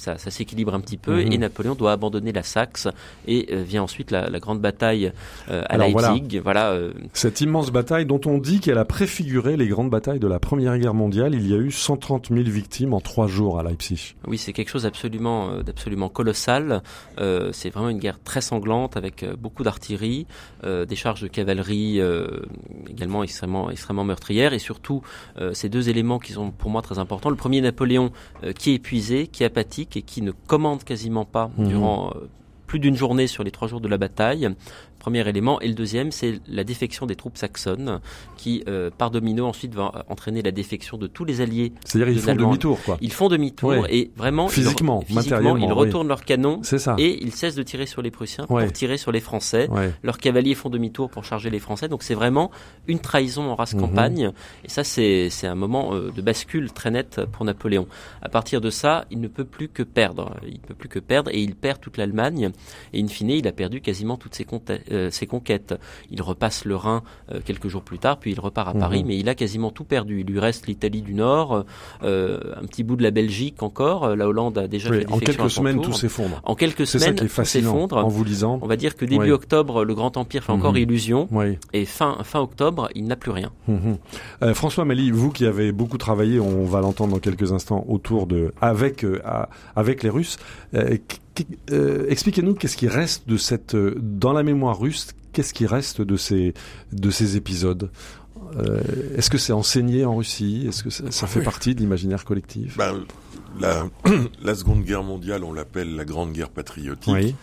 [0.07, 1.33] euh, ça, s'équilibre un petit peu mhm.
[1.33, 2.89] et Napoléon doit abandonner la Saxe
[3.27, 5.13] et vient ensuite la, grande bataille
[5.49, 6.41] à Leipzig.
[6.43, 6.79] Voilà.
[7.13, 10.79] Cette immense bataille dont on dit qu'elle a préfiguré les grandes batailles de la Première
[10.79, 11.35] Guerre mondiale.
[11.35, 14.15] Il y a eu 130 000 victimes en trois jours à Leipzig.
[14.27, 16.83] Oui, c'est quelque chose d'absolument, d'absolument colossal.
[17.19, 20.27] c'est vraiment une guerre très sanglante avec euh, beaucoup d'artillerie,
[20.65, 22.27] euh, des charges de cavalerie euh,
[22.89, 25.03] également extrêmement, extrêmement meurtrières et surtout
[25.53, 27.31] ces deux éléments qui sont pour moi très importants.
[27.31, 28.11] Le premier, Napoléon,
[28.59, 31.69] qui est épuisé, qui est apathique et qui ne commande quasiment pas mhm.
[31.69, 32.13] durant
[32.67, 34.49] plus d'une journée sur les trois jours de la bataille
[35.09, 35.59] premier élément.
[35.63, 38.01] Et le deuxième, c'est la défection des troupes saxonnes,
[38.37, 41.73] qui, euh, par domino, ensuite va entraîner la défection de tous les alliés.
[41.87, 42.99] C'est-à-dire ils font demi-tour, quoi.
[43.01, 46.95] Ils font demi-tour et vraiment, physiquement, ils, physiquement, ils retournent leurs canons ça.
[46.99, 49.71] et ils cessent de tirer sur les Prussiens pour tirer sur les Français.
[50.03, 51.89] Leurs cavaliers font demi-tour pour charger les Français.
[51.89, 52.51] Donc c'est vraiment
[52.87, 53.81] une trahison en race mhm.
[53.81, 54.33] campagne.
[54.65, 57.87] Et ça, c'est un moment euh, de bascule très net pour Napoléon.
[58.21, 60.37] À partir de ça, il ne peut plus que perdre.
[60.47, 62.51] Il ne peut plus que perdre et il perd toute l'Allemagne.
[62.93, 64.45] Et in fine, il a perdu quasiment toutes ses,
[65.11, 65.75] ses conquêtes.
[66.11, 67.03] Il repasse le Rhin
[67.45, 68.81] quelques jours plus tard, puis il repart à Mhm.
[68.81, 70.21] Paris, mais il a quasiment tout perdu.
[70.21, 71.65] Il lui reste l'Italie du Nord,
[72.03, 74.15] un petit bout de la Belgique encore.
[74.17, 75.87] La Hollande a déjà Oui, fait en quelques à son semaine, tour.
[75.87, 76.41] tout s'effondre.
[76.45, 77.97] En quelques C'est ça semaines, qui est tout fascinant s'effondre.
[77.99, 78.59] en vous lisant.
[78.63, 79.31] On va dire que début Oui.
[79.31, 80.79] octobre, le Grand Empire fait encore Mhm.
[80.79, 81.59] illusion, Oui.
[81.73, 83.51] et fin fin octobre, il n'a plus rien.
[83.69, 83.97] Mhm.
[84.43, 88.27] Euh, François Mali, vous qui avez beaucoup travaillé, on va l'entendre dans quelques instants, autour
[88.27, 89.21] de avec euh,
[89.77, 90.37] avec les Russes.
[90.75, 90.97] euh,
[91.71, 95.09] euh, Expliquez-nous qu'est-ce qui reste de cette euh, dans la mémoire russe.
[95.33, 96.55] Qu'est-ce qui reste de ces
[96.93, 97.91] de ces épisodes?
[98.57, 98.81] Euh,
[99.17, 100.65] Est-ce que c'est enseigné en Russie?
[100.69, 101.45] Est-ce que ça, ça fait Oui.
[101.45, 102.77] partie de l'imaginaire collectif?
[102.79, 103.05] Ben,
[103.61, 103.87] la,
[104.43, 107.35] la Seconde Guerre mondiale, on l'appelle la Grande Guerre patriotique, Oui.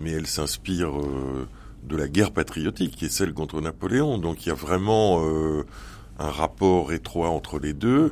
[0.00, 1.46] mais elle s'inspire euh,
[1.88, 4.18] de la guerre patriotique, qui est celle contre Napoléon.
[4.18, 5.64] Donc il y a vraiment euh,
[6.18, 8.10] un rapport étroit entre les deux,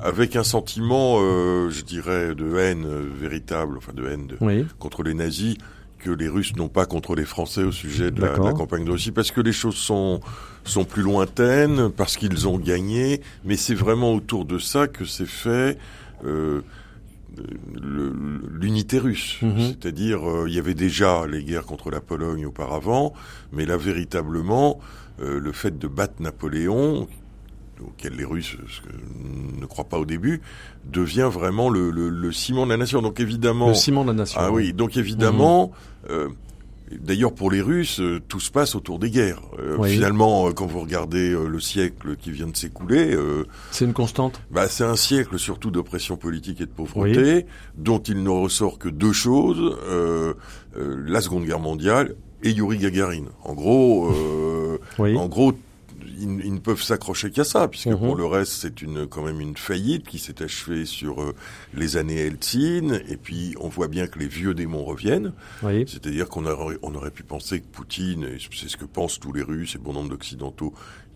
[0.00, 4.66] avec un sentiment, euh, je dirais, de haine euh, véritable, enfin de haine de, Oui.
[4.78, 5.56] contre les nazis
[5.98, 8.54] que les Russes n'ont pas contre les Français au sujet de la, de la D'accord.
[8.54, 10.20] campagne de Russie, parce que les choses sont
[10.64, 15.26] sont plus lointaines, parce qu'ils ont gagné, mais c'est vraiment autour de ça que s'est
[15.26, 15.76] fait
[16.24, 16.60] euh,
[17.80, 19.38] l'unité russe.
[19.42, 19.54] Mhm.
[19.58, 23.12] C'est-à-dire, euh, il y avait déjà les guerres contre la Pologne auparavant,
[23.52, 24.80] mais là, véritablement,
[25.20, 27.08] euh, le fait de battre Napoléon,
[27.86, 28.56] auquel les Russes
[29.60, 30.40] ne croient pas au début,
[30.90, 33.02] devient vraiment le, le- le ciment de la nation.
[33.02, 34.40] Donc évidemment, Le ciment de la nation.
[34.42, 35.72] ah oui, donc évidemment,
[36.10, 36.28] euh,
[36.90, 39.42] d'ailleurs pour les Russes, euh, tout se passe autour des guerres.
[39.58, 39.90] Euh, Oui.
[39.92, 44.40] Finalement, quand vous regardez le siècle qui vient de s'écouler, euh, C'est une constante.
[44.50, 48.88] bah, c'est un siècle surtout d'oppression politique et de pauvreté, dont il ne ressort que
[48.88, 49.76] deux choses
[50.76, 53.24] la Seconde Guerre mondiale et Yuri Gagarin.
[53.44, 54.10] En gros,
[54.98, 55.16] Oui.
[55.16, 55.52] en gros.
[56.22, 57.98] Ils, ils ne peuvent s'accrocher qu'à ça, puisque Mhm.
[57.98, 61.34] pour le reste, c'est une quand même une faillite qui s'est achevée sur euh,
[61.74, 65.32] les années Eltsine, et puis on voit bien que les vieux démons reviennent.
[65.62, 65.84] Oui.
[65.86, 69.32] C'est-à-dire qu'on aurait, on aurait pu penser que Poutine, et c'est ce que pensent tous
[69.32, 70.72] les Russes et bon nombre d'Occidentaux,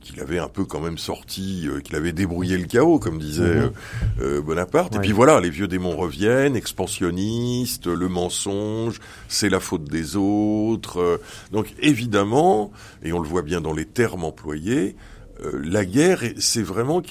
[0.07, 3.43] qu'il avait un peu quand même sorti, euh, qu'il avait débrouillé le chaos, comme disait
[3.43, 3.73] Mhm.
[4.21, 4.93] euh, euh, Bonaparte.
[4.93, 4.99] Ouais.
[4.99, 11.21] Et puis voilà, les vieux démons reviennent, expansionnistes, le mensonge, c'est la faute des autres.
[11.53, 12.71] donc évidemment,
[13.03, 14.97] et on le voit bien dans les termes employés,
[15.45, 17.03] euh, la guerre, est- c'est vraiment,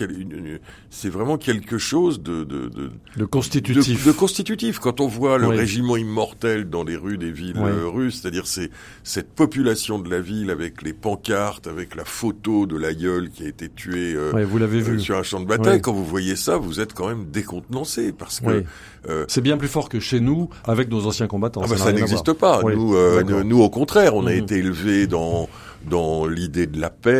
[0.89, 1.09] c'est
[1.39, 4.03] quelque chose de, de, de, Le constitutif.
[4.05, 4.79] de, de constitutif.
[4.79, 5.57] Quand on voit le Oui.
[5.57, 7.69] régiment immortel dans les rues des villes Oui.
[7.69, 8.69] euh, russes, c'est-à-dire c'est
[9.03, 13.47] cette population de la ville avec les pancartes, avec la photo de l'aïeul qui a
[13.47, 14.99] été tué euh, Ouais, vous l'avez euh, vu.
[14.99, 18.39] sur un champ de bataille, quand vous voyez ça, vous êtes quand même décontenancé parce
[18.39, 18.63] que
[19.09, 21.61] euh, C'est bien plus fort que chez nous avec nos anciens combattants.
[21.63, 22.61] ah bah, ça n'existe pas.
[22.63, 24.37] Nous, euh, nous, au contraire, on a Mhm.
[24.43, 25.47] été élevés dans
[25.89, 27.11] dans l'idée de la paix.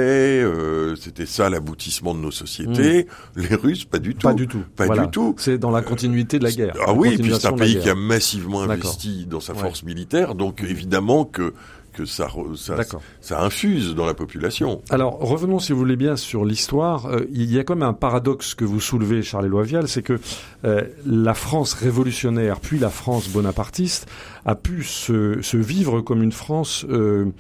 [0.44, 3.08] euh, C'était ça l'aboutissement de nos sociétés.
[3.36, 4.28] Les Russes, pas du tout.
[4.28, 4.64] Pas du tout.
[4.76, 5.06] Pas Voilà.
[5.06, 5.36] du tout.
[5.38, 6.74] C'est dans la continuité de la guerre.
[6.82, 9.60] Ah la oui, puis c'est un pays qui a massivement investi dans sa Ouais.
[9.60, 11.54] force militaire, donc évidemment que
[11.96, 12.76] que ça ça,
[13.22, 14.82] ça infuse dans la population.
[14.90, 17.06] Alors revenons, si vous voulez bien, sur l'histoire.
[17.06, 20.20] Euh, il y a quand même un paradoxe que vous soulevez, Charles Loivial, c'est que
[20.66, 24.08] euh, la France révolutionnaire, puis la France bonapartiste,
[24.46, 27.32] a pu se, se vivre comme une France euh,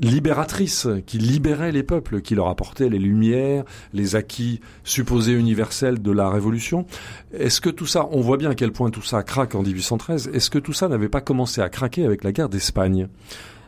[0.00, 6.10] libératrice, qui libérait les peuples, qui leur apportait les lumières, les acquis supposés universels de
[6.12, 6.86] la Révolution.
[7.32, 10.30] Est-ce que tout ça, on voit bien à quel point tout ça craque en 1813,
[10.32, 13.08] est-ce que tout ça n'avait pas commencé à craquer avec la guerre d'Espagne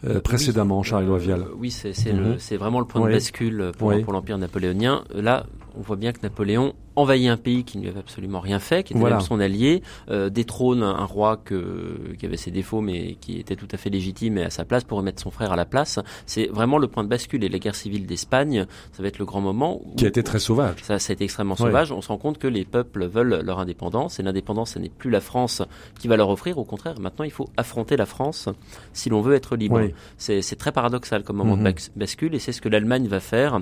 [0.07, 1.41] euh, précédemment, Charles Loivial?
[1.41, 3.09] Euh, oui, c'est c'est vraiment le point Oui.
[3.09, 4.03] de bascule pour, Oui.
[4.05, 5.03] pour l'Empire napoléonien.
[5.15, 5.45] Là,
[5.79, 8.83] on voit bien que Napoléon envahit un pays qui ne lui avait absolument rien fait,
[8.83, 9.17] qui était Voilà.
[9.19, 13.55] même son allié, euh, détrône un roi que, qui avait ses défauts mais qui était
[13.55, 16.01] tout à fait légitime et à sa place pour remettre son frère à la place.
[16.27, 17.45] C'est vraiment le point de bascule.
[17.45, 19.81] Et la guerre civile d'Espagne, ça va être le grand moment.
[19.85, 20.83] Où, qui a été très sauvage.
[20.83, 21.59] ça, ça a été extrêmement Ouais.
[21.67, 21.93] sauvage.
[21.93, 25.11] On se rend compte que les peuples veulent leur indépendance et l'indépendance, ce n'est plus
[25.11, 25.63] la France
[26.01, 26.59] qui va leur offrir.
[26.59, 28.49] Au contraire, maintenant, il faut affronter la France
[28.93, 29.81] si l'on veut être libre.
[30.17, 31.65] C'est très paradoxal comme moment Mhm.
[31.65, 33.61] de bas- bascule et c'est ce que l'Allemagne va faire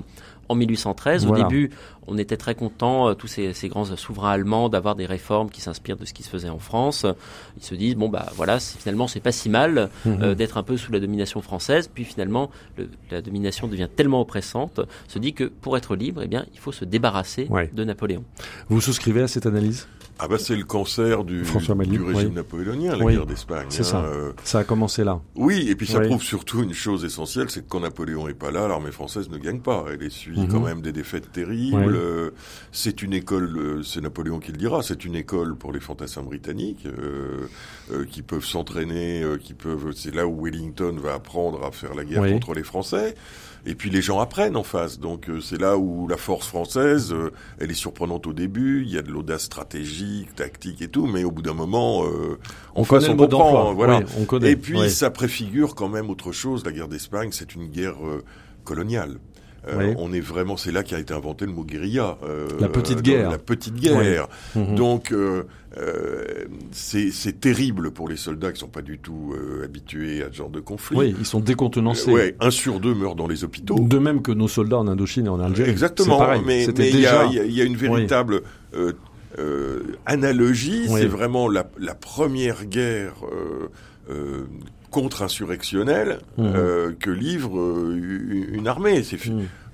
[0.49, 1.25] en 1813.
[1.25, 1.45] Voilà.
[1.45, 1.69] Au début,
[2.07, 5.61] on était très contents, euh, tous ces, ces grands souverains allemands, d'avoir des réformes qui
[5.61, 7.05] s'inspirent de ce qui se faisait en France.
[7.57, 10.19] Ils se disent, bon, bah voilà, finalement, c'est pas si mal Mhm.
[10.21, 11.89] euh, d'être un peu sous la domination française.
[11.93, 16.27] Puis finalement, le- la domination devient tellement oppressante, se dit que pour être libre, eh
[16.27, 17.69] bien, il faut se débarrasser Ouais.
[17.73, 18.23] de Napoléon.
[18.69, 19.87] Vous souscrivez à cette analyse?
[20.19, 22.35] Ah bah c'est le cancer du, François Mali, du régime oui.
[22.35, 23.67] napoléonien, la Oui, guerre d'Espagne.
[23.69, 24.03] c'est hein, ça.
[24.05, 25.19] euh, Ça a commencé là.
[25.35, 26.07] oui, et puis ça Oui.
[26.07, 29.37] prouve surtout une chose essentielle, c'est que quand Napoléon est pas là, l'armée française ne
[29.37, 29.85] gagne pas.
[29.93, 30.47] Elle essuie Mhm.
[30.47, 31.95] quand même des défaites terribles.
[31.95, 32.31] Euh,
[32.71, 36.23] C'est une école, euh, c'est Napoléon qui le dira, c'est une école pour les fantassins
[36.23, 37.47] britanniques euh,
[37.91, 39.91] euh, qui peuvent s'entraîner, euh, qui peuvent.
[39.95, 43.15] C'est là où Wellington va apprendre à faire la guerre contre les Français.
[43.65, 44.99] Et puis les gens apprennent en face.
[44.99, 48.83] Donc euh, c'est là où la force française, euh, elle est surprenante au début.
[48.85, 52.37] Il y a de l'audace stratégique, tactique et tout, mais au bout d'un moment, euh,
[52.75, 53.99] On on, connaît on le comprend, voilà.
[53.99, 54.51] Oui, on connaît.
[54.51, 54.89] Et puis Oui.
[54.89, 56.63] ça préfigure quand même autre chose.
[56.65, 58.23] La guerre d'Espagne, c'est une guerre euh,
[58.63, 59.17] coloniale.
[59.67, 59.93] Euh, Oui.
[59.97, 62.17] On est vraiment, c'est là qu'a été inventé le mot guérilla.
[62.23, 63.29] euh, La petite guerre.
[63.31, 64.27] La petite guerre.
[64.55, 64.75] Mhm.
[64.75, 65.43] Donc euh,
[66.71, 70.59] c'est terrible pour les soldats qui sont pas du tout habitués à ce genre de
[70.59, 70.97] conflit.
[70.97, 72.11] Oui, ils sont décontenancés.
[72.11, 73.75] Ouais, un sur deux meurt dans les hôpitaux.
[73.79, 75.69] De même que nos soldats en Indochine et en Algérie.
[75.69, 76.41] Exactement, C'est pareil.
[76.45, 77.21] mais il y, déjà.
[77.21, 78.41] a- y y une véritable
[78.73, 80.85] euh, analogie.
[80.89, 81.01] Oui.
[81.01, 83.67] C'est vraiment la, la première guerre euh,
[84.09, 84.45] euh,
[85.01, 86.53] contre-insurrectionnelle Mhm.
[86.55, 89.03] euh, que livre euh, une armée.
[89.03, 89.19] C'est.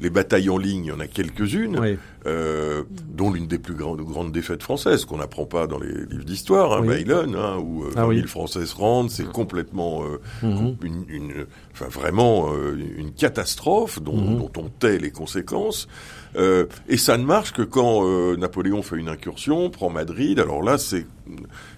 [0.04, 1.98] Les batailles en ligne, il y en a quelques-unes, Oui.
[2.28, 6.26] euh, dont l'une des plus grandes, grandes défaites françaises qu'on n'apprend pas dans les livres
[6.26, 7.04] d'histoire, hein, Oui.
[7.04, 8.16] Bailon, hein, où euh, Ah 20 oui.
[8.18, 10.76] 000 Français se rendent, c'est complètement euh, Mhm.
[10.84, 14.38] une, une- enfin vraiment euh, une catastrophe dont, Mhm.
[14.40, 15.88] dont on tait les conséquences.
[16.36, 20.40] Euh, et ça ne marche que quand euh, Napoléon fait une incursion, prend Madrid.
[20.40, 21.06] Alors là, c'est,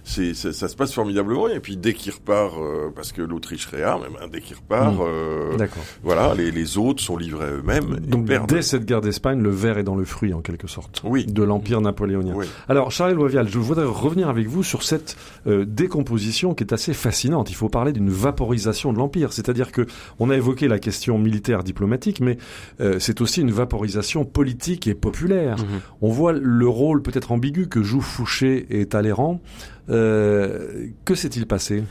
[0.02, 1.48] c'est, ça, ça se passe formidablement.
[1.48, 4.94] Et puis dès qu'il repart, euh, parce que l'Autriche réarme, eh ben, dès qu'il repart,
[5.00, 5.84] euh, D'accord.
[6.02, 8.48] voilà, les, les autres sont livrés à eux-mêmes Donc perdent.
[8.48, 11.26] dès cette guerre d'Espagne, le verre est dans le fruit en quelque sorte Oui.
[11.26, 12.32] de l'empire napoléonien.
[12.36, 12.46] Oui.
[12.68, 16.94] Alors Charles Lovial, je voudrais revenir avec vous sur cette euh, décomposition qui est assez
[16.94, 17.50] fascinante.
[17.50, 19.86] Il faut parler d'une vaporisation de l'empire, c'est-à-dire que
[20.18, 22.38] on a évoqué la question militaire diplomatique, mais
[22.80, 25.56] euh, c'est aussi une vaporisation politique et populaire.
[25.58, 25.80] Mhm.
[26.02, 29.40] On voit le rôle peut-être ambigu que jouent Fouché et Talleyrand.
[29.88, 31.84] Euh, que s'est-il passé?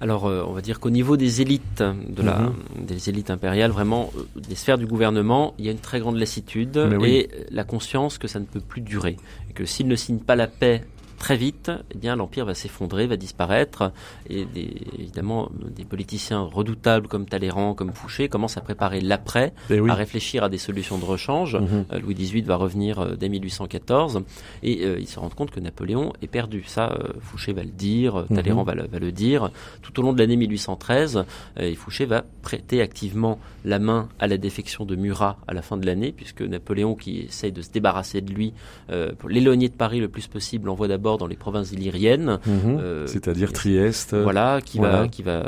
[0.00, 2.54] Alors, euh, on va dire qu'au niveau des élites, de la, Mhm.
[2.86, 6.16] des élites impériales, vraiment, euh, des sphères du gouvernement, il y a une très grande
[6.16, 9.16] lassitude Mais et la conscience que ça ne peut plus durer.
[9.50, 10.84] Et que s'ils ne signent pas la paix
[11.20, 13.92] très vite, eh bien, l'empire va s'effondrer, va disparaître.
[14.28, 19.78] Et des, évidemment, des politiciens redoutables comme Talleyrand, comme Fouché, commencent à préparer l'après, Eh
[19.80, 19.90] oui.
[19.90, 21.56] à réfléchir à des solutions de rechange.
[21.56, 21.84] Mhm.
[21.92, 24.22] Euh, Louis XVIII va revenir euh, dès 1814
[24.62, 26.64] et euh, ils se rendent compte que Napoléon est perdu.
[26.66, 28.66] Ça, euh, Fouché va le dire, Talleyrand Mhm.
[28.66, 29.50] va, le, va le dire.
[29.82, 31.24] Tout au long de l'année 1813,
[31.58, 35.60] euh, et Fouché va prêter activement la main à la défection de Murat à la
[35.60, 38.54] fin de l'année, puisque Napoléon, qui essaye de se débarrasser de lui,
[39.18, 42.38] pour l'éloigner de Paris le plus possible, l'envoie d'abord dans les provinces illyriennes.
[42.46, 42.78] Mhm.
[42.80, 44.14] Euh, C'est-à-dire Trieste.
[44.14, 45.02] voilà, qui voilà.
[45.02, 45.44] va qui va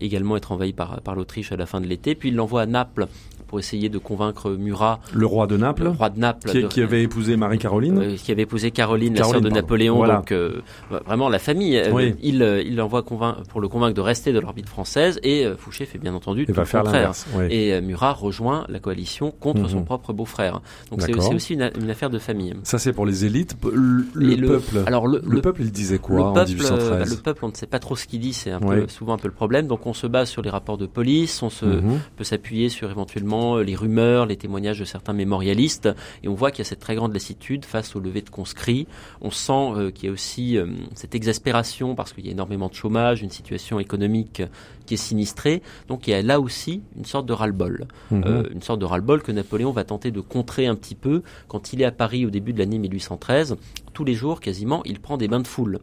[0.00, 2.14] également être envahi par par l'Autriche à la fin de l'été.
[2.14, 3.06] Puis il l'envoie à Naples
[3.46, 6.68] pour essayer de convaincre Murat, Le roi de Naples, le roi de Naples, qui, de-
[6.68, 7.98] qui avait épousé Marie-Caroline.
[7.98, 9.54] euh, qui avait épousé Caroline, la sœur de pardon.
[9.54, 10.16] Napoléon, Voilà.
[10.16, 10.60] donc euh,
[11.06, 11.76] vraiment la famille.
[11.76, 12.14] euh, Oui.
[12.22, 16.14] Il il l'envoie pour le convaincre de rester de l'orbite française et Fouché fait bien
[16.14, 17.12] entendu tout va le faire contraire.
[17.36, 17.54] ouais.
[17.54, 19.68] Et Murat rejoint la coalition contre Mhm.
[19.68, 20.60] son propre beau-frère.
[20.90, 22.54] Donc c'est aussi une, une affaire de famille.
[22.64, 23.56] Ça, c'est pour les élites.
[23.72, 24.78] Le, le Et le- peuple.
[24.86, 27.48] Alors le, le, le- peuple, il disait quoi en peuple, euh, 1813 le peuple, on
[27.48, 28.52] ne sait pas trop ce qu'il dit, c'est
[28.88, 29.66] souvent un peu le problème.
[29.66, 31.98] Donc on se base sur les rapports de police, on se, Mhm.
[32.16, 35.88] peut s'appuyer sur éventuellement euh, les rumeurs, les témoignages de certains mémorialistes,
[36.22, 38.86] et on voit qu'il y a cette très grande lassitude face au lever de conscrits.
[39.20, 42.68] On sent euh, qu'il y a aussi euh, cette exaspération parce qu'il y a énormément
[42.68, 44.42] de chômage, une situation économique
[44.86, 45.62] qui est sinistrée.
[45.88, 48.24] Donc il y a là aussi une sorte de ras-le-bol, Mhm.
[48.26, 51.72] Euh, une sorte de ras-le-bol que Napoléon va tenter de contrer un petit peu quand
[51.72, 53.56] il est à Paris au début de l'année 1813.
[53.92, 55.80] Tous les jours, quasiment, il prend des bains de foule.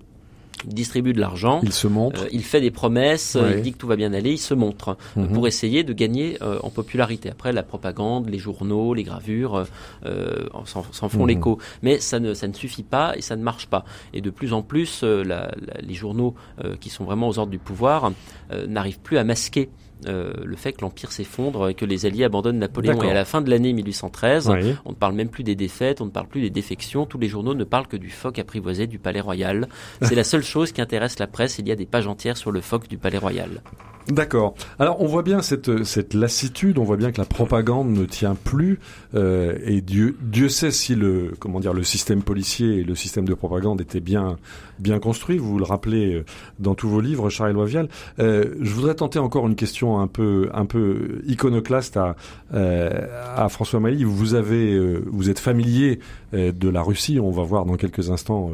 [0.67, 1.59] Il distribue de l'argent.
[1.63, 2.23] Il se montre.
[2.23, 3.53] Euh, il fait des promesses, euh, Ouais.
[3.57, 5.33] il dit que tout va bien aller, il se montre euh, Mhm.
[5.33, 7.29] pour essayer de gagner euh, en popularité.
[7.29, 9.65] Après, la propagande, les journaux, les gravures
[10.05, 11.27] euh, s'en font Mhm.
[11.27, 11.57] l'écho.
[11.81, 13.85] Mais ça ne, ça ne suffit pas et ça ne marche pas.
[14.13, 17.39] Et de plus en plus, euh, la- la- les journaux euh, qui sont vraiment aux
[17.39, 18.11] ordres du pouvoir
[18.51, 19.69] euh, n'arrivent plus à masquer
[20.07, 23.01] euh, le fait que l'Empire s'effondre et que les Alliés abandonnent Napoléon.
[23.03, 24.75] Et à la fin de l'année 1813, Oui.
[24.85, 27.05] on ne parle même plus des défaites, on ne parle plus des défections.
[27.05, 29.67] Tous les journaux ne parlent que du phoque apprivoisé du Palais Royal.
[30.01, 31.57] C'est la seule chose qui intéresse la presse.
[31.59, 33.61] Il y a des pages entières sur le phoque du Palais Royal.
[34.07, 34.55] D'accord.
[34.79, 38.35] Alors on voit bien cette, cette lassitude, on voit bien que la propagande ne tient
[38.35, 38.79] plus,
[39.13, 43.25] euh, et Dieu, Dieu sait si le comment dire le système policier et le système
[43.25, 44.37] de propagande étaient bien
[44.79, 45.37] bien construits.
[45.37, 46.25] Vous le rappelez euh,
[46.59, 47.89] dans tous vos livres, Charles Loivial.
[48.19, 52.15] Euh, je voudrais tenter encore une question un peu un peu iconoclaste à
[52.53, 52.89] euh,
[53.35, 54.03] à François Mailly.
[54.03, 55.99] Vous avez euh, vous êtes familier
[56.33, 57.19] euh, de la Russie.
[57.19, 58.51] On va voir dans quelques instants.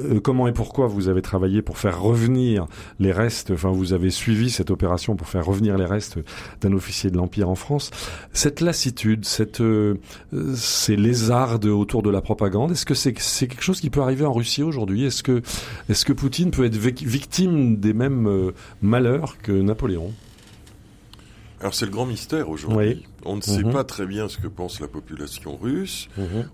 [0.00, 2.66] Euh, co- Comment et pourquoi vous avez travaillé pour faire revenir
[3.00, 6.18] les restes, enfin vous avez suivi cette opération pour faire revenir les restes
[6.60, 7.90] d'un officier de l'Empire en France.
[8.32, 9.94] Cette lassitude, cette, euh,
[10.54, 14.32] ces lézardes autour de la propagande, est-ce que c'est quelque chose qui peut arriver en
[14.32, 15.04] Russie aujourd'hui?
[15.04, 15.42] Est-ce que,
[15.88, 20.12] est que Poutine peut être vic- victime des mêmes euh, malheurs que Napoléon?
[21.60, 22.78] Alors c'est le grand mystère aujourd'hui.
[22.78, 23.04] Oui.
[23.28, 23.72] On ne sait Mhm.
[23.72, 26.08] pas très bien ce que pense la population russe.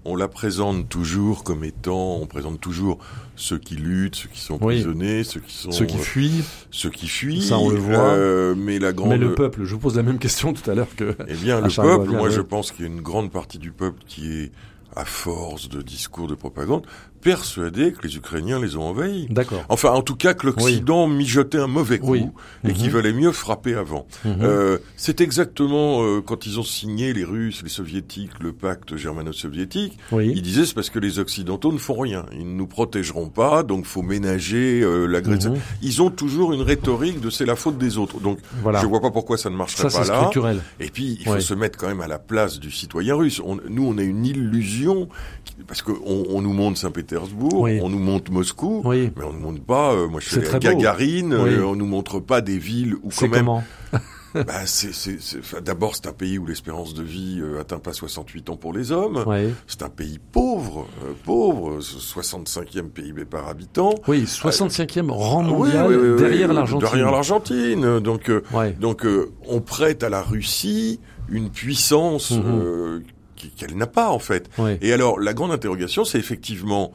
[0.05, 2.99] On la présente toujours comme étant, on présente toujours
[3.37, 4.75] ceux qui luttent, ceux qui sont Oui.
[4.83, 7.43] prisonniers, ceux qui sont Ceux qui euh, fuient, ceux qui fuient.
[7.43, 7.99] Ça, on le voit.
[8.15, 10.75] Euh, mais la grande, mais le peuple, je vous pose la même question tout à
[10.75, 11.17] l'heure que...
[11.29, 14.03] eh bien le peuple, moi je pense qu'il y a une grande partie du peuple
[14.07, 14.53] qui est
[14.97, 16.87] à force de discours de propagande,
[17.25, 19.27] persuadé que les Ukrainiens les ont envahis.
[19.31, 19.65] D'accord.
[19.71, 22.27] Enfin, en tout cas, que l'Occident mijotait un mauvais coup Oui.
[22.69, 22.93] et qu'il Mhm.
[22.93, 24.07] valait mieux frapper avant.
[24.27, 24.37] Mhm.
[24.43, 29.99] Euh, c'est exactement euh, quand ils ont signé les Russes, les Soviétiques, le pacte germano-soviétique.
[30.13, 30.33] Oui.
[30.37, 33.63] Ils disaient c'est parce que les Occidentaux ne font rien, ils ne nous protégeront pas,
[33.63, 35.53] donc faut ménager euh, l'agression.
[35.55, 35.61] Mhm.
[35.83, 38.21] Ils ont toujours une rhétorique de c'est la faute des autres.
[38.21, 38.81] Donc Voilà.
[38.83, 40.19] je vois pas pourquoi ça ne marcherait Ça, pas c'est là.
[40.19, 40.61] structurel.
[40.79, 43.41] Et puis, il faut se mettre quand même à la place du citoyen russe.
[43.45, 45.09] On- nous, on a une illusion,
[45.67, 45.95] parce qu'on
[46.29, 47.14] on nous montre Saint-Pétersbourg,
[47.55, 47.81] Oui.
[47.83, 49.11] on nous montre Moscou, Oui.
[49.17, 50.59] mais on nous montre pas, euh, moi je suis à.
[50.59, 51.51] Gagarine, Oui.
[51.55, 53.49] euh, on nous montre pas des villes où quand même...
[54.35, 54.65] Bah,
[55.65, 58.91] d'abord, c'est un pays où l'espérance de vie euh, atteint pas 68 ans pour les
[58.91, 59.23] hommes.
[59.29, 59.51] Ouais.
[59.69, 63.95] C'est un pays pauvre, euh, pauvre, 65e PIB par habitant.
[64.09, 66.89] Oui, 65e rang Ah oui, mondial oui, oui, oui, derrière l'Argentine.
[66.89, 68.01] Derrière l'Argentine.
[68.01, 68.73] Donc, euh, Ouais.
[68.73, 70.99] donc euh, on prête à la Russie
[71.29, 73.05] une puissance Mhm.
[73.51, 74.49] Qu'elle n'a pas en fait.
[74.59, 74.79] Ouais.
[74.83, 76.93] Et alors la grande interrogation, c'est effectivement,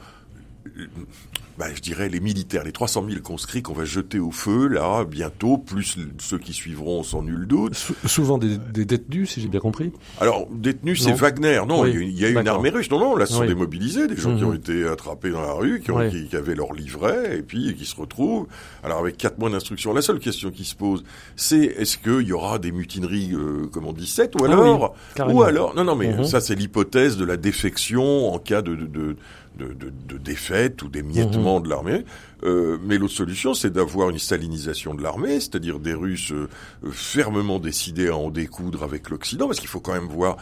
[1.60, 5.03] bah, je dirais les militaires, les 300 000 conscrits qu'on va jeter au feu là
[5.03, 7.76] bientôt, plus ceux qui suivront sans nul doute.
[7.76, 9.91] Sou- souvent des, des détenus, si j'ai bien compris.
[10.22, 11.12] Alors détenus, c'est.
[11.12, 11.62] Wagner.
[11.68, 11.91] Non, Oui.
[11.99, 12.89] il y a, une armée russe.
[12.89, 13.47] Non, non, là ce sont Oui.
[13.47, 14.49] des mobilisés, des gens qui Mhm.
[14.49, 16.10] ont été attrapés dans la rue, qui, ont, Ouais.
[16.10, 18.47] qui, qui avaient leur livret et puis qui se retrouvent.
[18.84, 21.03] Alors avec quatre mois d'instruction, la seule question qui se pose,
[21.36, 24.95] c'est est-ce qu'il y aura des mutineries euh, comme en 17 ou Ah alors,
[25.30, 26.24] ou alors, non, non, mais Mhm.
[26.24, 29.16] ça c'est l'hypothèse de la défection en cas de de, de,
[29.58, 31.64] de, de- de défaite ou d'émiettement Mhm.
[31.64, 32.06] de l'armée.
[32.43, 36.47] Euh, mais l'autre solution, c'est d'avoir une stalinisation de l'armée, c'est-à-dire des Russes euh,
[36.91, 40.38] fermement décidés à en découdre avec l'Occident, parce qu'il faut quand même voir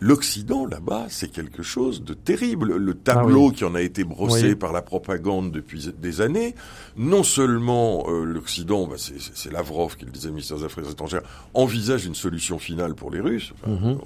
[0.00, 2.76] L'Occident, là-bas, c'est quelque chose de terrible.
[2.76, 3.54] Le tableau Ah oui.
[3.54, 4.54] qui en a été brossé Oui.
[4.54, 6.54] par la propagande depuis des années,
[6.98, 10.88] non seulement euh, l'Occident, bah, c'est- c'est c'est Lavrov qui le disait, ministre des Affaires
[10.90, 11.22] étrangères,
[11.54, 13.52] envisage une solution finale pour les Russes.
[13.62, 13.98] Enfin, Mhm.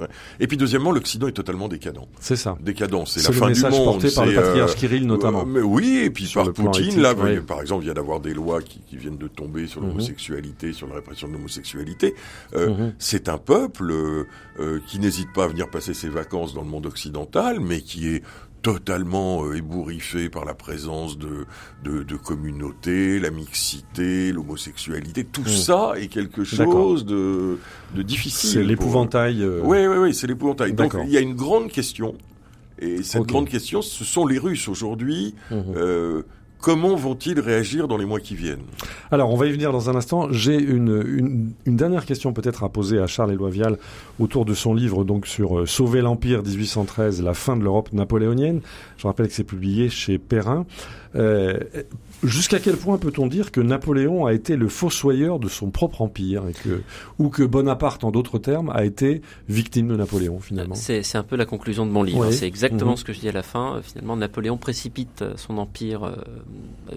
[0.00, 0.06] euh.
[0.40, 2.06] Et puis deuxièmement, l'Occident est totalement décadent.
[2.20, 2.56] C'est ça.
[2.60, 3.84] Décadent, c'est C'est la le fin du monde.
[3.84, 5.42] porté par le c'est, patriarche euh, Kirill, notamment.
[5.42, 7.40] euh, mais oui, et puis Sur par Poutine, éthique, là, ouais.
[7.40, 9.88] par exemple, il y a d'avoir des lois qui, qui viennent de tomber sur Mhm.
[9.88, 12.14] l'homosexualité, sur la répression de l'homosexualité.
[12.54, 12.94] Euh, Mhm.
[12.98, 13.92] C'est un peuple
[14.88, 18.22] qui n'hésite pas à venir passer ses vacances dans le monde occidental, mais qui est
[18.62, 21.44] totalement euh, ébouriffé par la présence de,
[21.84, 25.24] de, de communautés, la mixité, l'homosexualité.
[25.24, 25.46] Tout Mhm.
[25.48, 27.58] ça est quelque chose de,
[27.94, 28.50] de difficile.
[28.50, 29.42] C'est pour- l'épouvantail.
[29.42, 30.72] euh, oui, oui, oui, c'est l'épouvantail.
[30.72, 32.14] Donc il y a une grande question,
[32.78, 35.34] et cette grande question, ce sont les Russes aujourd'hui.
[35.50, 35.64] mhm.
[35.76, 36.22] Euh,
[36.64, 38.64] comment vont-ils réagir dans les mois qui viennent?
[39.10, 40.32] Alors, on va y venir dans un instant.
[40.32, 43.76] J'ai une, une, dernière question peut-être à poser à Charles Éloi Vial
[44.18, 48.62] autour de son livre donc sur euh, Sauver l'Empire 1813, la fin de l'Europe napoléonienne.
[48.96, 50.64] Je rappelle que c'est publié chez Perrin.
[51.16, 51.58] Euh,
[52.24, 56.48] Jusqu'à quel point peut-on dire que Napoléon a été le fossoyeur de son propre empire
[56.48, 56.82] et que,
[57.18, 60.74] ou que Bonaparte, en d'autres termes, a été victime de Napoléon finalement?
[60.74, 62.30] C'est un peu la conclusion de mon livre.
[62.30, 62.96] C'est exactement Mhm.
[62.96, 63.76] ce que je dis à la fin.
[63.76, 66.14] Euh, Finalement, Napoléon précipite euh, son empire euh,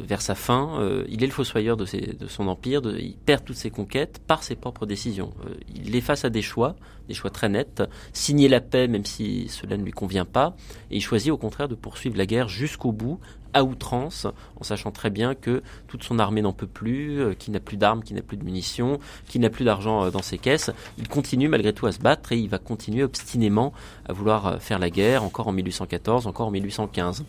[0.07, 0.80] vers sa fin.
[0.80, 2.82] Euh, il est le fossoyeur de, ses- de son empire.
[2.82, 5.34] de- il perd toutes ses conquêtes par ses propres décisions.
[5.45, 6.75] Euh, il est face à des choix,
[7.07, 7.84] des choix très nets.
[8.13, 10.55] Signer la paix, même si cela ne lui convient pas,
[10.91, 13.19] et il choisit au contraire de poursuivre la guerre jusqu'au bout,
[13.58, 14.28] à outrance,
[14.60, 17.78] en sachant très bien que toute son armée n'en peut plus, euh, qu'il n'a plus
[17.78, 20.72] d'armes, qu'il n'a plus de munitions, qu'il n'a plus d'argent euh, dans ses caisses.
[20.97, 23.74] Il continue malgré tout à se battre et il va continuer obstinément
[24.08, 27.24] à vouloir euh, faire la guerre, encore en 1814, encore en 1815.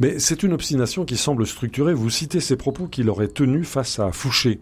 [0.00, 1.94] Mais c'est une obstination qui semble structurée.
[1.94, 4.60] Vous citez ces propos qu'il aurait tenus face à Fouché.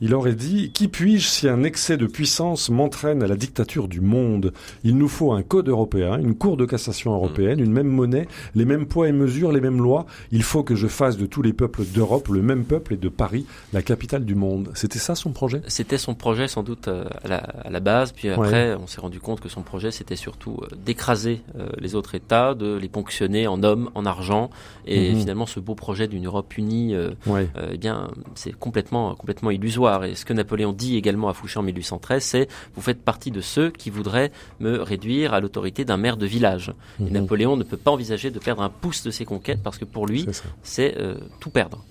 [0.00, 4.00] Il aurait dit Qui puis-je si un excès de puissance m'entraîne à la dictature du
[4.00, 4.52] monde?
[4.84, 8.64] Il nous faut un code européen, une cour de cassation européenne, une même monnaie, les
[8.64, 10.06] mêmes poids et mesures, les mêmes lois.
[10.30, 13.08] Il faut que je fasse de tous les peuples d'Europe le même peuple et de
[13.08, 14.70] Paris la capitale du monde.
[14.74, 15.62] C'était ça son projet?
[15.66, 19.00] C'était son projet sans doute euh, à la, à la base, puis après on s'est
[19.00, 22.88] rendu compte que son projet c'était surtout euh, d'écraser euh, les autres États, de les
[22.88, 24.50] ponctionner en hommes, en argent,
[24.86, 25.18] et Mhm.
[25.20, 26.94] finalement ce beau projet d'une Europe unie,
[27.26, 27.48] Ouais.
[27.56, 29.87] euh, eh bien c'est complètement complètement illusoire.
[30.04, 33.40] Et ce que Napoléon dit également à Fouché en 1813, c'est vous faites partie de
[33.40, 34.30] ceux qui voudraient
[34.60, 36.72] me réduire à l'autorité d'un maire de village.
[37.00, 37.12] Et Mhm.
[37.12, 40.06] Napoléon ne peut pas envisager de perdre un pouce de ses conquêtes parce que pour
[40.06, 40.26] lui
[40.62, 41.84] c'est euh, tout perdre.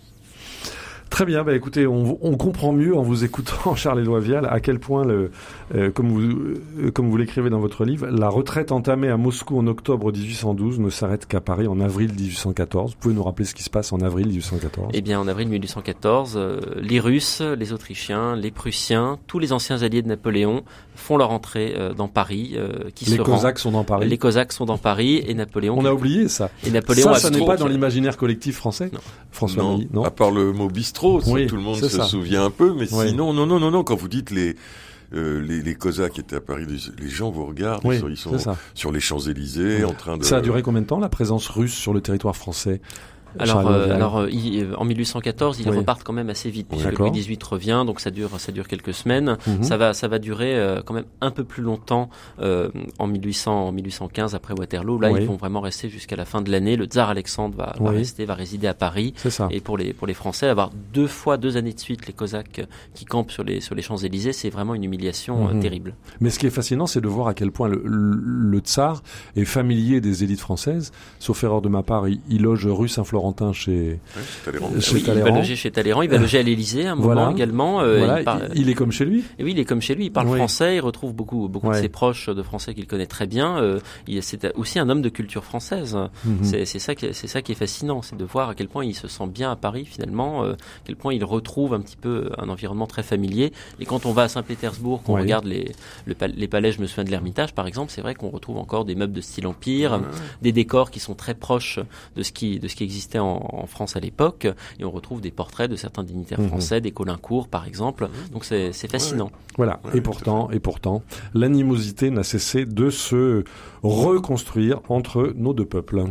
[1.09, 4.59] Très bien, bah écoutez, on, on comprend mieux en vous écoutant Charles Éloi Vial à
[4.59, 5.31] quel point, le,
[5.73, 9.57] euh, comme vous, euh, comme vous l'écrivez dans votre livre, la retraite entamée à Moscou
[9.57, 12.91] en octobre 1812 ne s'arrête qu'à Paris en avril 1814.
[12.91, 15.47] Vous pouvez nous rappeler ce qui se passe en avril 1814 Eh bien, en avril
[15.49, 20.63] 1814, euh, les Russes, les Autrichiens, les Prussiens, tous les anciens alliés de Napoléon
[20.97, 23.35] font leur entrée euh, dans Paris, euh, qui Les se rend.
[23.35, 24.07] Cosaques sont dans Paris?
[24.07, 25.77] Les Cosaques sont dans Paris et Napoléon.
[25.77, 26.49] On a oublié ça.
[26.65, 28.89] Et Napoléon ça, ça n'est pas dans l'imaginaire collectif français?
[28.91, 28.99] Non.
[29.31, 30.03] François non, non?
[30.03, 30.96] à part le mot bistrot,
[31.27, 32.03] Oui, tout le monde se ça.
[32.05, 33.09] souvient un peu, mais Oui.
[33.09, 34.55] sinon, non, non, non, non, quand vous dites les
[35.13, 38.35] euh, les, les Cosaques étaient à Paris, les, les gens vous regardent, Oui, ils sont,
[38.73, 40.23] sur les Champs-Élysées en train de...
[40.25, 42.81] Ça a duré combien de temps la présence russe sur le territoire français?
[43.39, 45.77] Alors, euh, alors euh, il- euh, en 1814, ils Oui.
[45.77, 46.67] repartent quand même assez vite.
[46.69, 46.97] puisque.
[46.97, 49.37] Louis XVIII revient, donc ça dure, ça dure quelques semaines.
[49.47, 49.63] Mhm.
[49.63, 52.09] Ça va, ça va durer euh, quand même un peu plus longtemps
[52.41, 52.69] euh,
[52.99, 54.99] en 1800, en 1815 après Waterloo.
[54.99, 55.19] Là, Oui.
[55.21, 56.75] ils vont vraiment rester jusqu'à la fin de l'année.
[56.75, 57.97] Le tsar Alexandre va, va Oui.
[57.97, 59.13] rester, va résider à Paris.
[59.17, 59.47] C'est ça.
[59.51, 62.65] Et pour les pour les Français, avoir deux fois deux années de suite les Cosaques
[62.93, 65.59] qui campent sur les sur les Champs Élysées, c'est vraiment une humiliation Mhm.
[65.59, 65.95] terrible.
[66.21, 69.03] Mais ce qui est fascinant, c'est de voir à quel point le, le, le tsar
[69.35, 70.91] est familier des élites françaises.
[71.19, 72.87] Sauf erreur de ma part, il, il loge rue
[73.53, 74.79] Chez, Ouais, c'est Talleyrand.
[74.79, 77.13] chez Oui, il va loger chez Talleyrand, il va loger à l'Élysée à un moment
[77.13, 77.31] Voilà.
[77.31, 77.81] également.
[77.81, 79.23] euh, Voilà, il parle- il, il est comme chez lui.
[79.39, 80.37] Et oui, il est comme chez lui, il parle Oui.
[80.37, 81.77] français, il retrouve beaucoup, beaucoup Ouais.
[81.77, 83.57] de ses proches de français qu'il connaît très bien.
[83.57, 85.97] Euh, il- c'est aussi un homme de culture française.
[86.25, 86.39] Mhm.
[86.43, 88.67] C'est c'est ça, qui est- c'est ça qui est fascinant, c'est de voir à quel
[88.67, 90.55] point il se sent bien à Paris finalement, euh, à
[90.85, 93.51] quel point il retrouve un petit peu un environnement très familier.
[93.79, 95.71] Et quand on va à Saint-Pétersbourg, qu'on regarde les,
[96.05, 98.57] le pal- les palais, je me souviens de l'Ermitage par exemple, c'est vrai qu'on retrouve
[98.57, 99.99] encore des meubles de style empire,
[100.41, 101.79] des décors qui sont très proches
[102.15, 104.47] de ce qui, de ce qui existait en, en France à l'époque,
[104.79, 106.49] et on retrouve des portraits de certains dignitaires Mhm.
[106.49, 108.09] français, des Colincourt par exemple.
[108.33, 109.31] Donc c'est fascinant.
[109.55, 109.79] Voilà.
[109.85, 111.01] Ouais, et pourtant, et pourtant,
[111.33, 113.43] l'animosité n'a cessé de se
[113.81, 116.03] reconstruire entre nos deux peuples.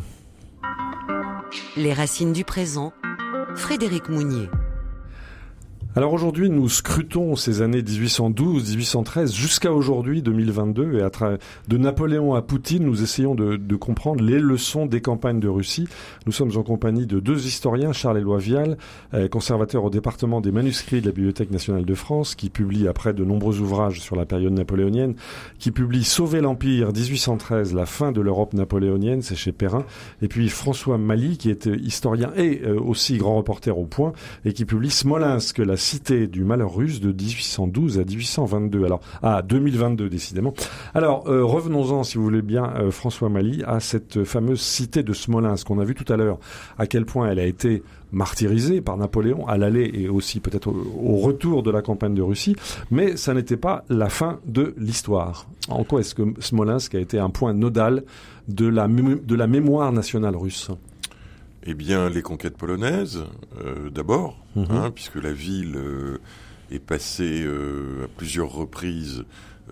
[1.76, 2.92] Les racines du présent.
[3.55, 4.49] Frédéric Mounier.
[5.99, 11.11] Alors aujourd'hui, nous scrutons ces années 1812-1813 jusqu'à aujourd'hui 2022 et à
[11.68, 15.88] de Napoléon à Poutine, nous essayons de, de comprendre les leçons des campagnes de Russie.
[16.26, 18.76] Nous sommes en compagnie de deux historiens, Charles-Éloi Vial,
[19.14, 23.14] euh, conservateur au département des manuscrits de la Bibliothèque nationale de France, qui publie après
[23.14, 25.14] de nombreux ouvrages sur la période napoléonienne,
[25.59, 29.86] qui publie Sauver l'Empire 1813, la fin de l'Europe napoléonienne, c'est chez Perrin,
[30.20, 34.12] et puis François Mali, qui est euh, historien et euh, aussi grand reporter au point,
[34.44, 38.84] et qui publie Smolensk, la cité du malheur russe de 1812 à 1822.
[38.84, 40.53] Alors, à 2022 décidément.
[40.95, 45.12] Alors, euh, revenons-en, si vous voulez bien, euh, François Mali, à cette fameuse cité de
[45.12, 45.70] Smolensk.
[45.70, 46.39] On a vu tout à l'heure
[46.76, 51.16] à quel point elle a été martyrisée par Napoléon à l'aller et aussi peut-être au,
[51.16, 52.57] retour de la campagne de Russie,
[52.91, 55.47] mais ça n'était pas la fin de l'histoire.
[55.68, 58.05] En quoi est-ce que Smolensk a été un point nodal
[58.49, 60.70] de la mémoire nationale russe?
[61.67, 63.25] Eh bien, les conquêtes polonaises,
[63.64, 64.67] euh, d'abord, Mhm.
[64.71, 66.19] hein, puisque la ville euh,
[66.71, 69.25] est passée euh, à plusieurs reprises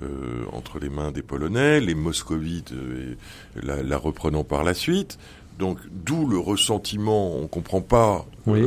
[0.03, 3.15] euh, entre les mains des Polonais, les moscovites euh,
[3.63, 5.19] la, la reprenant par la suite.
[5.61, 8.63] Donc, d'où le ressentiment, on comprend pas Oui.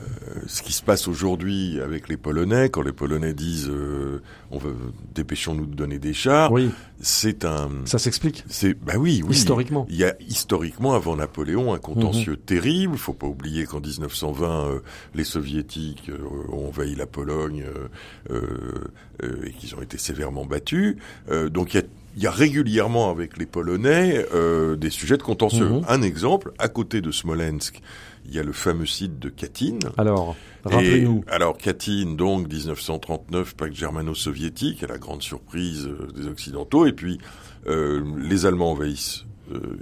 [0.00, 4.58] Euh, ce qui se passe aujourd'hui avec les Polonais, quand les Polonais disent euh, on
[4.58, 4.74] veut
[5.14, 6.70] dépêchons-nous de donner des chars, Oui,
[7.00, 8.44] c'est un ça s'explique.
[8.48, 9.34] c'est bah oui, oui.
[9.36, 9.86] Historiquement.
[9.88, 12.38] Il y a historiquement avant Napoléon un contentieux Mhm.
[12.38, 12.92] terrible.
[12.94, 14.80] Il faut pas oublier qu'en 1920 euh,
[15.14, 16.18] les soviétiques euh,
[16.52, 17.88] ont envahi la Pologne euh,
[18.30, 18.84] euh,
[19.22, 20.96] euh, et qu'ils ont été sévèrement battus.
[21.30, 21.86] Euh, donc il y a
[22.16, 25.68] il y a régulièrement avec les Polonais euh, des sujets de contentieux.
[25.68, 25.84] Mhm.
[25.88, 27.80] Un exemple, à côté de Smolensk,
[28.26, 29.78] il y a le fameux site de Katyn.
[29.96, 31.24] Alors, rappelez-nous.
[31.28, 37.18] alors Katyn, donc 1939, pacte germano-soviétique, à la grande surprise euh, des Occidentaux, et puis
[37.66, 39.78] euh, les Allemands envahissent euh,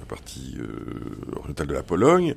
[0.00, 2.34] la partie euh, orientale de la Pologne.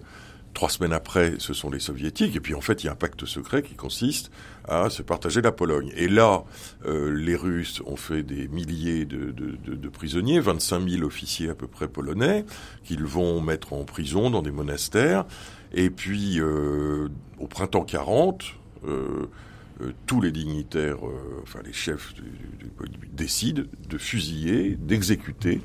[0.53, 2.95] Trois semaines après, ce sont les Soviétiques, et puis en fait, il y a un
[2.95, 4.31] pacte secret qui consiste
[4.67, 5.91] à se partager la Pologne.
[5.95, 6.43] Et là,
[6.85, 11.49] euh, les Russes ont fait des milliers de, de, de, de prisonniers, 25 000 officiers
[11.49, 12.45] à peu près polonais,
[12.83, 15.25] qu'ils vont mettre en prison dans des monastères.
[15.73, 17.09] Et puis, euh,
[17.39, 18.43] au printemps 40,
[18.85, 19.27] euh,
[19.81, 22.15] euh, tous les dignitaires, euh, enfin les chefs
[23.13, 25.61] décident de fusiller, d'exécuter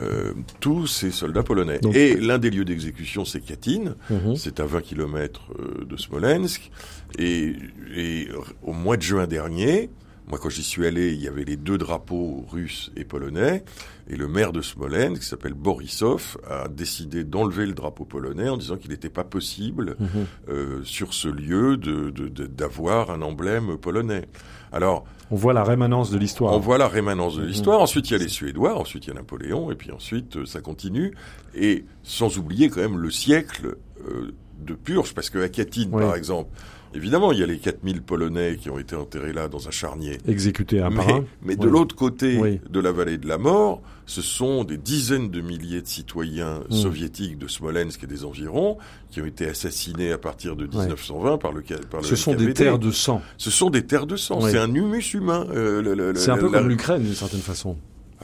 [0.00, 1.78] euh, tous ces soldats polonais.
[1.78, 3.94] Donc- Et l'un des lieux d'exécution, c'est Katyn.
[4.10, 4.36] Mhm.
[4.36, 5.52] C'est à 20 km
[5.84, 6.70] de Smolensk.
[7.18, 7.54] Et,
[7.96, 8.28] et
[8.62, 9.90] au mois de juin dernier,
[10.28, 13.64] moi quand j'y suis allé, il y avait les deux drapeaux russes et polonais.
[14.10, 18.56] Et le maire de Smolensk, qui s'appelle Borisov, a décidé d'enlever le drapeau polonais en
[18.56, 20.08] disant qu'il n'était pas possible Mhm.
[20.48, 24.26] euh, sur ce lieu de- de- de- d'avoir un emblème polonais.
[24.72, 26.52] Alors, On voit la rémanence de l'histoire.
[26.54, 27.48] on voit la rémanence de Mhm.
[27.48, 27.80] l'histoire.
[27.80, 30.46] Ensuite, il y a les Suédois, ensuite il y a Napoléon, et puis ensuite euh,
[30.46, 31.14] ça continue.
[31.54, 33.76] Et sans oublier quand même le siècle
[34.08, 36.02] euh, de purge, parce que à Katyn, Oui.
[36.02, 36.50] par exemple,
[36.94, 40.18] évidemment, il y a les 4000 Polonais qui ont été enterrés là dans un charnier.
[40.26, 41.72] Exécuté un par Mais, mais de Oui.
[41.72, 42.60] l'autre côté Oui.
[42.68, 46.74] de la vallée de la mort, ce sont des dizaines de milliers de citoyens Mm.
[46.74, 48.78] soviétiques de Smolensk et des environs
[49.10, 52.54] qui ont été assassinés à partir de 1920 par le, par le Ce sont des
[52.54, 53.20] terres de sang.
[53.36, 54.40] Ce sont des terres de sang.
[54.40, 55.46] C'est un humus humain.
[55.50, 57.76] euh, C'est un peu la- comme l'Ukraine d'une certaine façon.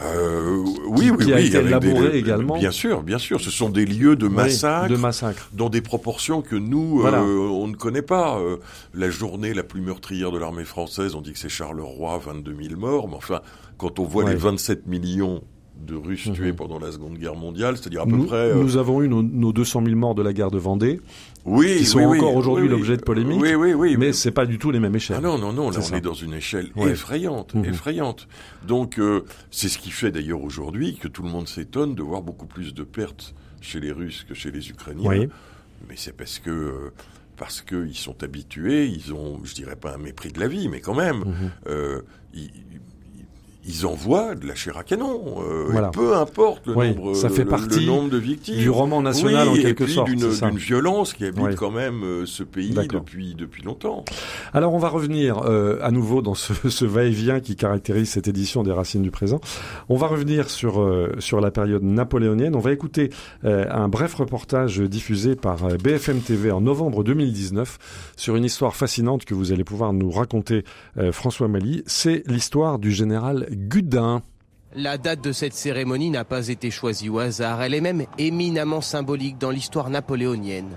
[0.02, 2.58] Euh, oui, oui, qui a oui, été élaboré des- également.
[2.58, 3.40] Bien sûr, bien sûr.
[3.40, 5.48] Ce sont des lieux de Oui, massacre, de massacre.
[5.52, 7.20] dans des proportions que nous, Voilà.
[7.22, 8.38] euh, on ne connaît pas.
[8.38, 8.56] Euh,
[8.92, 12.80] la journée la plus meurtrière de l'armée française, on dit que c'est Charleroi, 22 000
[12.80, 13.08] morts.
[13.08, 13.40] Mais enfin,
[13.78, 14.30] quand on voit Ouais.
[14.30, 15.42] les 27 millions
[15.86, 16.34] de Russes Mhm.
[16.34, 18.36] tués pendant la Seconde Guerre mondiale, c'est-à-dire à peu Nous, près...
[18.36, 21.00] euh, nous avons eu nos, nos 200 000 morts de la guerre de Vendée,
[21.44, 23.40] oui, qui sont oui, oui, encore aujourd'hui oui, l'objet de polémiques.
[23.40, 23.96] Oui, oui, oui.
[23.98, 25.16] mais c'est pas du tout les mêmes échelles.
[25.18, 25.96] Ah non, non, non, là on ça.
[25.96, 26.90] est dans une échelle Ouais.
[26.92, 27.64] effrayante, Mhm.
[27.66, 28.28] effrayante.
[28.66, 32.22] Donc euh, c'est ce qui fait d'ailleurs aujourd'hui que tout le monde s'étonne de voir
[32.22, 35.08] beaucoup plus de pertes chez les Russes que chez les Ukrainiens.
[35.08, 35.28] Oui.
[35.88, 36.92] Mais c'est parce que euh,
[37.36, 40.80] parce qu'ils sont habitués, ils ont, je dirais pas un mépris de la vie, mais
[40.80, 41.50] quand même, Mhm.
[41.68, 42.00] euh,
[42.32, 42.50] ils,
[43.66, 45.22] ils envoient de la chair à canon.
[45.42, 48.56] euh, et peu importe le Oui, nombre, ça fait le- partie le nombre de victimes.
[48.56, 50.08] Du roman national oui, en quelque et puis sorte.
[50.10, 51.54] d'une violence qui habite Oui.
[51.54, 54.04] quand même euh, ce pays depuis depuis longtemps.
[54.52, 58.62] Alors on va revenir euh, à nouveau dans ce, ce va-et-vient qui caractérise cette édition
[58.62, 59.40] des Racines du présent.
[59.88, 62.54] On va revenir sur euh, sur la période napoléonienne.
[62.56, 63.10] On va écouter
[63.44, 67.78] euh, un bref reportage diffusé par BFM TV en novembre 2019
[68.16, 70.64] sur une histoire fascinante que vous allez pouvoir nous raconter,
[70.98, 71.82] euh, François Mali.
[71.86, 73.46] C'est l'histoire du général
[74.76, 78.80] La date de cette cérémonie n'a pas été choisie au hasard, elle est même éminemment
[78.80, 80.76] symbolique dans l'histoire napoléonienne.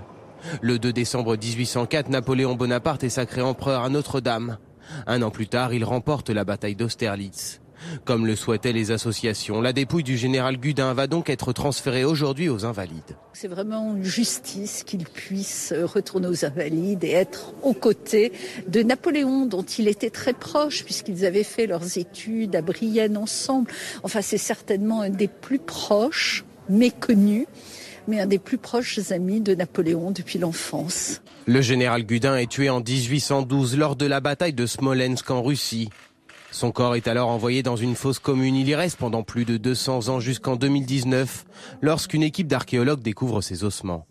[0.62, 4.58] Le 2 décembre 1804, Napoléon Bonaparte est sacré empereur à Notre-Dame.
[5.06, 7.60] Un an plus tard, il remporte la bataille d'Austerlitz.
[8.04, 12.48] Comme le souhaitaient les associations, la dépouille du général Gudin va donc être transférée aujourd'hui
[12.48, 13.16] aux Invalides.
[13.32, 18.32] C'est vraiment une justice qu'il puisse retourner aux Invalides et être aux côtés
[18.66, 23.70] de Napoléon, dont il était très proche, puisqu'ils avaient fait leurs études à Brienne ensemble.
[24.02, 27.46] Enfin, c'est certainement un des plus proches, méconnus,
[28.08, 31.20] mais un des plus proches amis de Napoléon depuis l'enfance.
[31.46, 35.90] Le général Gudin est tué en 1812 lors de la bataille de Smolensk en Russie.
[36.58, 38.56] Son corps est alors envoyé dans une fosse commune.
[38.56, 41.44] Il y reste pendant plus de 200 ans jusqu'en 2019,
[41.82, 44.08] lorsqu'une équipe d'archéologues découvre ses ossements.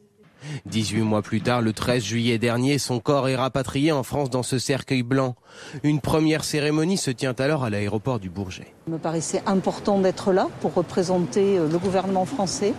[0.65, 4.43] 18 mois plus tard, le 13 juillet dernier, son corps est rapatrié en France dans
[4.43, 5.35] ce cercueil blanc.
[5.83, 8.73] Une première cérémonie se tient alors à l'aéroport du Bourget.
[8.87, 12.73] Il me paraissait important d'être là pour représenter euh, le gouvernement français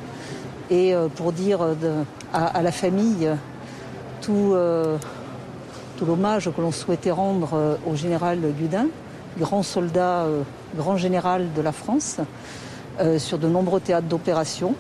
[0.70, 3.28] et euh, pour dire euh, à, la famille
[4.22, 4.54] tout,
[6.06, 8.86] l'hommage que l'on souhaitait rendre au général Gudin,
[9.38, 10.42] grand soldat, euh,
[10.76, 12.18] grand général de la France,
[13.00, 14.74] euh, sur de nombreux théâtres d'opération.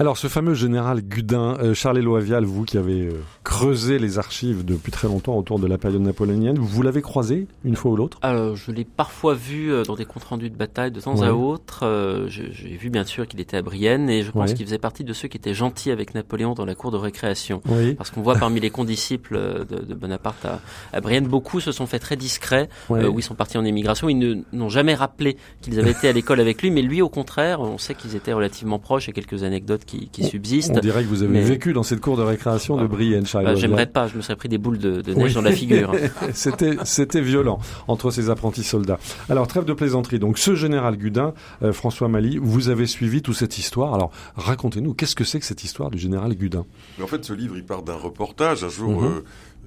[0.00, 4.64] Alors, ce fameux général Gudin, euh, Charles-Éloi Vial, vous qui avez euh, creusé les archives
[4.64, 8.16] depuis très longtemps autour de la période napoléonienne, vous l'avez croisé une fois ou l'autre?
[8.22, 11.26] Alors, je l'ai parfois vu euh, dans des comptes rendus de bataille de temps Ouais.
[11.26, 11.84] à autre.
[12.28, 14.54] J'ai vu bien sûr qu'il était à Brienne et je pense Ouais.
[14.56, 17.60] qu'il faisait partie de ceux qui étaient gentils avec Napoléon dans la cour de récréation.
[17.68, 17.92] Oui.
[17.92, 20.60] Parce qu'on voit parmi les condisciples de, de Bonaparte à,
[20.94, 23.04] à Brienne, beaucoup se sont fait très discrets, Ouais.
[23.04, 24.08] où ils sont partis en émigration.
[24.08, 27.60] Ils n'ont jamais rappelé qu'ils avaient été à l'école avec lui, mais lui, au contraire,
[27.60, 29.10] on sait qu'ils étaient relativement proches.
[29.10, 30.72] A quelques anecdotes qui, qui subsistent.
[30.76, 33.22] On dirait que vous avez Mais- vécu dans cette cour de récréation de Ah, Brienne,
[33.22, 33.68] Bah, Charles-Éloi Vial.
[33.68, 35.34] J'aimerais pas, je me serais pris des boules de, de neige Oui.
[35.34, 35.92] dans la figure.
[36.34, 38.98] c'était, c'était violent entre ces apprentis soldats.
[39.28, 40.18] Alors, trêve de plaisanterie.
[40.18, 43.94] Donc, ce général Gudin, euh, François Mali, vous avez suivi toute cette histoire.
[43.94, 46.64] Alors, racontez-nous, qu'est-ce que c'est que cette histoire du général Gudin?
[46.98, 48.64] Mais en fait, ce livre, il part d'un reportage.
[48.64, 49.06] Un jour, Mhm.
[49.08, 49.20] euh,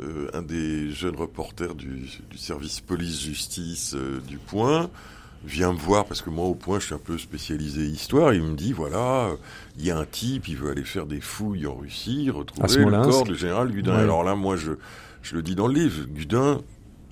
[0.03, 4.89] euh, un des jeunes reporters du, du service police-justice euh, du Point
[5.45, 8.41] vient me voir, parce que moi, au Point, je suis un peu spécialisé histoire, il
[8.43, 9.35] me dit, voilà, euh,
[9.77, 12.91] il y a un type, il veut aller faire des fouilles en Russie, retrouver le
[13.03, 13.95] corps du général Gudin.
[13.95, 14.01] Ouais.
[14.03, 14.71] Alors là, moi, je,
[15.21, 16.61] je le dis dans le livre, Gudin,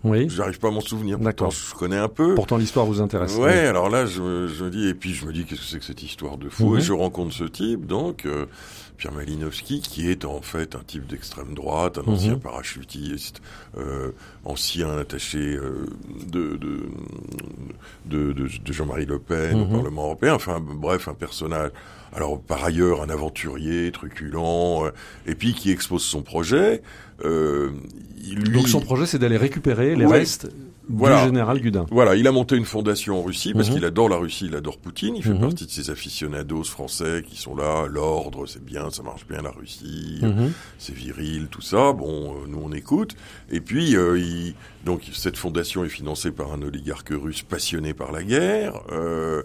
[0.05, 0.27] Oui.
[0.29, 1.19] j'arrive pas à m'en souvenir.
[1.19, 1.49] D'accord.
[1.49, 2.35] Pourtant, je connais un peu.
[2.35, 3.35] Pourtant, l'histoire vous intéresse.
[3.35, 5.67] Ouais, alors là, je, me- je me dis, et puis je me dis, qu'est-ce que
[5.67, 6.71] c'est que cette histoire de fou?
[6.71, 6.77] Mhm.
[6.77, 8.45] Et je rencontre ce type, donc, euh,
[9.01, 12.09] Pierre Malinowski, qui est en fait un type d'extrême droite, un Mhm.
[12.09, 13.41] ancien parachutiste,
[13.75, 14.11] euh,
[14.45, 15.87] ancien attaché euh,
[16.27, 16.83] de, de,
[18.05, 19.71] de, de- Jean-Marie Le Pen au Mhm.
[19.71, 21.71] Parlement européen, enfin, bref, un personnage.
[22.13, 24.91] Alors, par ailleurs, un aventurier, truculent, euh,
[25.25, 26.83] et puis qui expose son projet.
[27.25, 27.71] Euh,
[28.35, 30.19] lui, Donc, son projet, c'est d'aller récupérer les Ouais.
[30.19, 30.47] restes
[30.93, 31.21] Voilà.
[31.21, 31.85] du général Gudin.
[31.91, 33.75] Voilà, il a monté une fondation en Russie parce Mhm.
[33.75, 35.39] qu'il adore la Russie, il adore Poutine, il fait Mhm.
[35.41, 39.51] partie de ces aficionados français qui sont là, l'ordre, c'est bien, ça marche bien la
[39.51, 40.51] Russie, Mhm.
[40.77, 41.93] c'est viril, tout ça.
[41.93, 43.15] Bon, euh, nous on écoute.
[43.51, 44.53] Et puis, euh, il,
[44.85, 48.73] donc cette fondation est financée par un oligarque russe passionné par la guerre.
[48.91, 49.43] euh,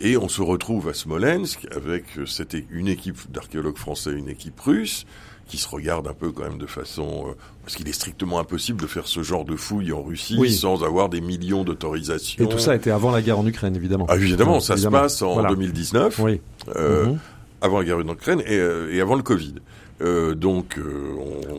[0.00, 4.58] et on se retrouve à Smolensk avec euh, cette une équipe d'archéologues français, une équipe
[4.58, 5.06] russe
[5.46, 7.32] qui se regarde un peu quand même de façon euh,
[7.64, 10.52] parce qu'il est strictement impossible de faire ce genre de fouilles en Russie Oui.
[10.52, 12.42] sans avoir des millions d'autorisations.
[12.44, 14.06] Et tout ça était avant la guerre en Ukraine, évidemment.
[14.08, 14.96] Ah, évidemment, ça évidemment.
[14.98, 15.48] se passe en Voilà.
[15.50, 16.40] 2019, Oui.
[16.76, 17.18] euh, Mhm.
[17.60, 19.54] avant la guerre en Ukraine et, euh, et avant le Covid.
[20.02, 21.14] Euh, donc, euh,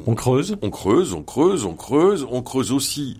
[0.05, 0.57] on, On creuse.
[0.61, 3.19] on creuse, on creuse, on creuse, on creuse aussi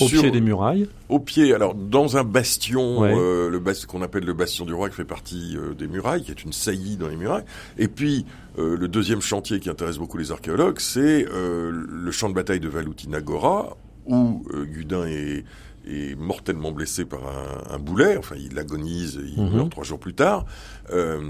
[0.00, 0.88] Au sur- pied des murailles.
[1.08, 3.14] Au pied, alors dans un bastion, Ouais.
[3.14, 6.22] euh, le bas- qu'on appelle le bastion du roi, qui fait partie euh, des murailles,
[6.22, 7.44] qui est une saillie dans les murailles.
[7.78, 8.24] Et puis
[8.58, 12.60] euh, le deuxième chantier qui intéresse beaucoup les archéologues, c'est euh, le champ de bataille
[12.60, 13.76] de Valoutina Gora,
[14.06, 15.44] où euh, Gudin est,
[15.86, 18.16] est mortellement blessé par un, un boulet.
[18.16, 19.56] Enfin, il agonise, il Mhm.
[19.56, 20.44] meurt trois jours plus tard.
[20.90, 21.20] Euh,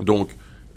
[0.00, 0.30] donc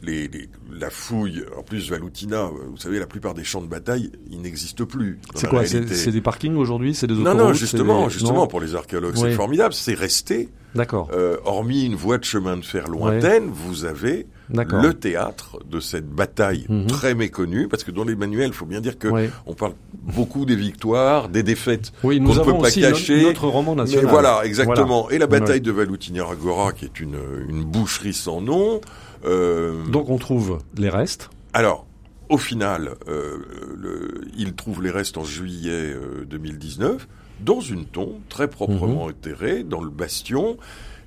[0.04, 3.68] les, les- la fouille, en plus Valoutina, euh, vous savez, la plupart des champs de
[3.68, 5.20] bataille, ils n'existent plus.
[5.36, 8.48] C'est quoi C'est des parkings aujourd'hui C'est des Non, autoroutes non, justement, des- justement, non
[8.48, 9.22] pour les archéologues, Oui.
[9.30, 9.74] c'est formidable.
[9.74, 10.50] C'est resté.
[10.76, 11.10] D'accord.
[11.14, 16.08] Euh, hormis une voie de chemin de fer lointaine, vous avez le théâtre de cette
[16.08, 16.86] bataille Mhm.
[16.88, 19.30] très méconnue, parce que dans les manuels, il faut bien dire que Oui.
[19.48, 23.24] on parle beaucoup des victoires, des défaites Oui, qu'on ne peut pas aussi cacher.
[23.24, 24.06] notre roman national.
[24.06, 25.02] Mais voilà, exactement.
[25.04, 25.16] Voilà.
[25.16, 27.18] Et la bataille de Valoutina Agora, qui est une,
[27.50, 28.80] une boucherie sans nom.
[29.26, 31.30] Euh, Donc on trouve les restes.
[31.54, 31.86] alors,
[32.30, 33.38] au final, euh,
[33.76, 37.08] le- il trouve les restes en juillet euh, 2019
[37.40, 39.12] dans une tombe très proprement Mhm.
[39.12, 40.58] enterrée dans le bastion.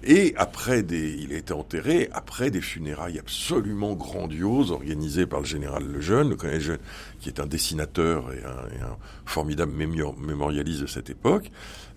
[0.05, 5.47] Et après des, il a été enterré après des funérailles absolument grandioses organisées par le
[5.47, 6.79] général Lejeune, le colonel Lejeune,
[7.21, 8.97] qui est un dessinateur et un, et un
[9.27, 11.51] formidable mémorialiste de cette époque.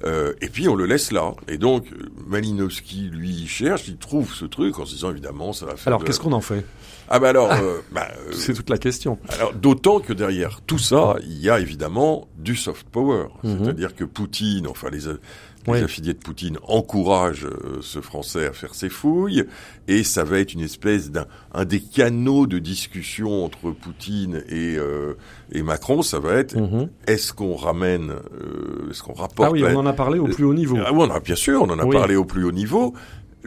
[0.03, 1.33] Euh, et puis on le laisse là.
[1.47, 1.87] Et donc
[2.27, 5.87] Malinowski, lui, il cherche, il trouve ce truc en se disant évidemment ça va faire.
[5.87, 6.65] Alors de- qu'est-ce qu'on en fait?
[7.07, 9.17] Ah bah alors, euh, bah, euh, C'est toute la question.
[9.29, 13.27] alors, d'autant que derrière tout ça, il y a évidemment du soft power.
[13.43, 13.59] Mhm.
[13.63, 15.07] C'est-à-dire que Poutine, enfin les,
[15.67, 15.83] a- les Oui.
[15.83, 19.45] affiliés de Poutine encouragent euh, ce Français à faire ses fouilles,
[19.87, 24.75] et ça va être une espèce d'un un des canaux de discussion entre Poutine et,
[24.77, 25.13] euh,
[25.51, 26.01] et Macron.
[26.01, 26.89] Ça va être Mhm.
[27.07, 30.43] est-ce qu'on ramène, euh, est-ce qu'on rapporte Ah oui, on en a parlé au plus
[30.43, 30.77] haut niveau.
[30.85, 31.95] ah oui, on a, bien sûr, on en a Oui.
[31.95, 32.93] parlé au plus haut niveau.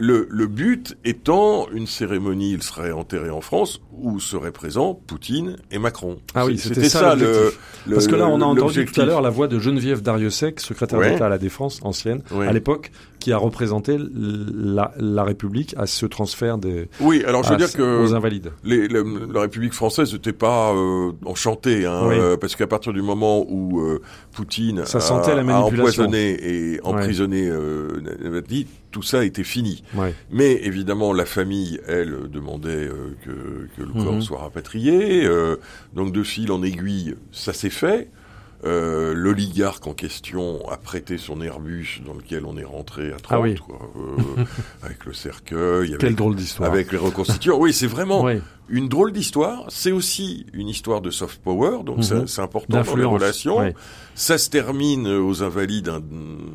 [0.01, 5.57] Le, le but étant une cérémonie, il serait enterré en France, où seraient présents Poutine
[5.71, 6.19] et Macron.
[6.35, 7.51] Ah oui, c'était ça, le,
[7.85, 10.61] le- Parce que là, on a entendu tout à l'heure la voix de Geneviève Dariussec,
[10.61, 11.11] secrétaire Ouais.
[11.11, 12.47] d'État à la Défense ancienne, Ouais.
[12.47, 17.49] à l'époque, qui a représenté la, la République à ce transfert des Oui, alors je
[17.49, 18.51] veux à- dire que aux invalides.
[18.63, 22.15] les- le- la République française n'était pas euh, enchantée, hein, Oui.
[22.17, 24.01] euh, parce qu'à partir du moment où euh,
[24.31, 26.03] Poutine Ça a, sentait la a manipulation.
[26.05, 26.37] empoisonné
[26.75, 29.83] et emprisonné euh, Navalny, tout ça était fini.
[29.95, 30.13] Ouais.
[30.31, 33.31] Mais évidemment, la famille, elle, demandait euh, que,
[33.77, 34.21] que le corps Mhm.
[34.21, 35.25] soit rapatrié.
[35.25, 35.57] euh,
[35.93, 38.09] donc de fil en aiguille, ça s'est fait.
[38.65, 43.25] Euh, L'oligarque en question a prêté son Airbus dans lequel on est rentré à 30,
[43.29, 43.55] Ah oui.
[43.55, 44.43] quoi, euh,
[44.83, 46.69] avec le cercueil, Quelle avec, drôle d'histoire.
[46.71, 47.57] avec les reconstituants.
[47.57, 48.41] Oui, c'est vraiment Oui.
[48.67, 49.63] une drôle d'histoire.
[49.69, 52.03] C'est aussi une histoire de soft power, donc Mhm.
[52.03, 53.73] c'est- c'est important dans les relations.
[54.13, 56.01] Ça se termine aux Invalides un,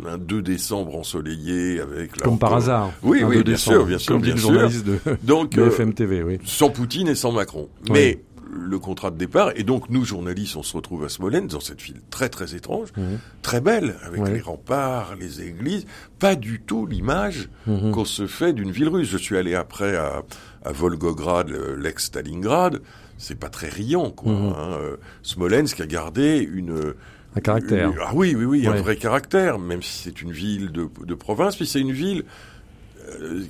[0.06, 2.90] un 2 décembre ensoleillé avec la Comme par hasard.
[3.02, 4.50] Oui, oui, 2 bien décembre, sûr, bien sûr, Comme dit bien le sûr.
[4.52, 6.38] journaliste de Donc, euh, BFM TV, oui.
[6.44, 7.70] sans Poutine et sans Macron.
[7.90, 8.22] Mais
[8.56, 11.82] le contrat de départ, et donc nous journalistes, on se retrouve à Smolensk dans cette
[11.82, 13.18] ville très très étrange, Mhm.
[13.42, 14.32] très belle, avec Ouais.
[14.34, 15.86] les remparts, les églises,
[16.18, 17.90] pas du tout l'image Mhm.
[17.90, 19.08] qu'on se fait d'une ville russe.
[19.08, 20.22] Je suis allé après à,
[20.64, 22.80] à Volgograd, le- l'ex-Stalingrad,
[23.18, 24.32] c'est pas très riant, quoi.
[24.32, 24.46] Mhm.
[24.56, 24.76] hein.
[24.80, 26.94] Euh, Smolensk a gardé une...
[27.36, 27.90] Un caractère.
[27.90, 31.14] une- ah oui, oui, oui, un vrai caractère, même si c'est une ville de, de
[31.14, 32.24] province, puis c'est une ville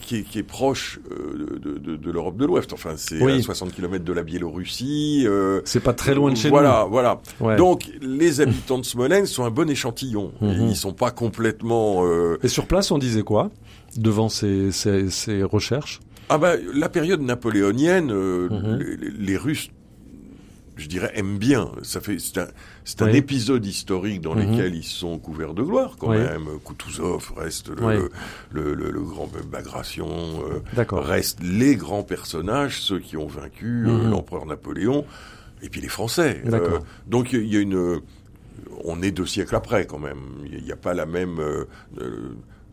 [0.03, 2.73] qui, est, qui est proche euh, de, de, de l'Europe de l'Ouest.
[2.73, 3.39] Enfin, c'est Oui.
[3.39, 5.25] à 60 km de la Biélorussie.
[5.27, 7.57] euh, C'est pas très loin de chez voilà, Voilà, Ouais.
[7.57, 10.33] Donc, les habitants de Smolensk sont un bon échantillon.
[10.41, 10.69] Mhm.
[10.71, 12.05] Ils sont pas complètement...
[12.07, 13.51] euh, Et sur place, on disait quoi
[13.97, 16.01] devant ces, ces, ces recherches?
[16.29, 18.79] Ah bah, la période napoléonienne, euh, Mhm.
[19.19, 19.69] les Russes,
[20.77, 21.71] je dirais, aiment bien.
[21.83, 22.49] Ça fait, c'est un,
[22.85, 23.17] c'est un Oui.
[23.17, 24.53] épisode historique dans Mhm.
[24.53, 26.19] lequel ils sont couverts de gloire quand Oui.
[26.19, 26.47] même.
[26.65, 28.09] Kutuzov reste le, Oui.
[28.51, 30.09] le, le- le grand Bagration,
[30.51, 31.05] euh, D'accord.
[31.05, 34.11] restent les grands personnages, ceux qui ont vaincu euh, Mhm.
[34.11, 35.05] l'empereur Napoléon,
[35.63, 36.43] et puis les Français.
[36.45, 36.81] D'accord.
[37.07, 38.01] donc il y a une,
[38.85, 40.19] on est deux siècles après quand même.
[40.51, 41.39] Il n'y a pas la même.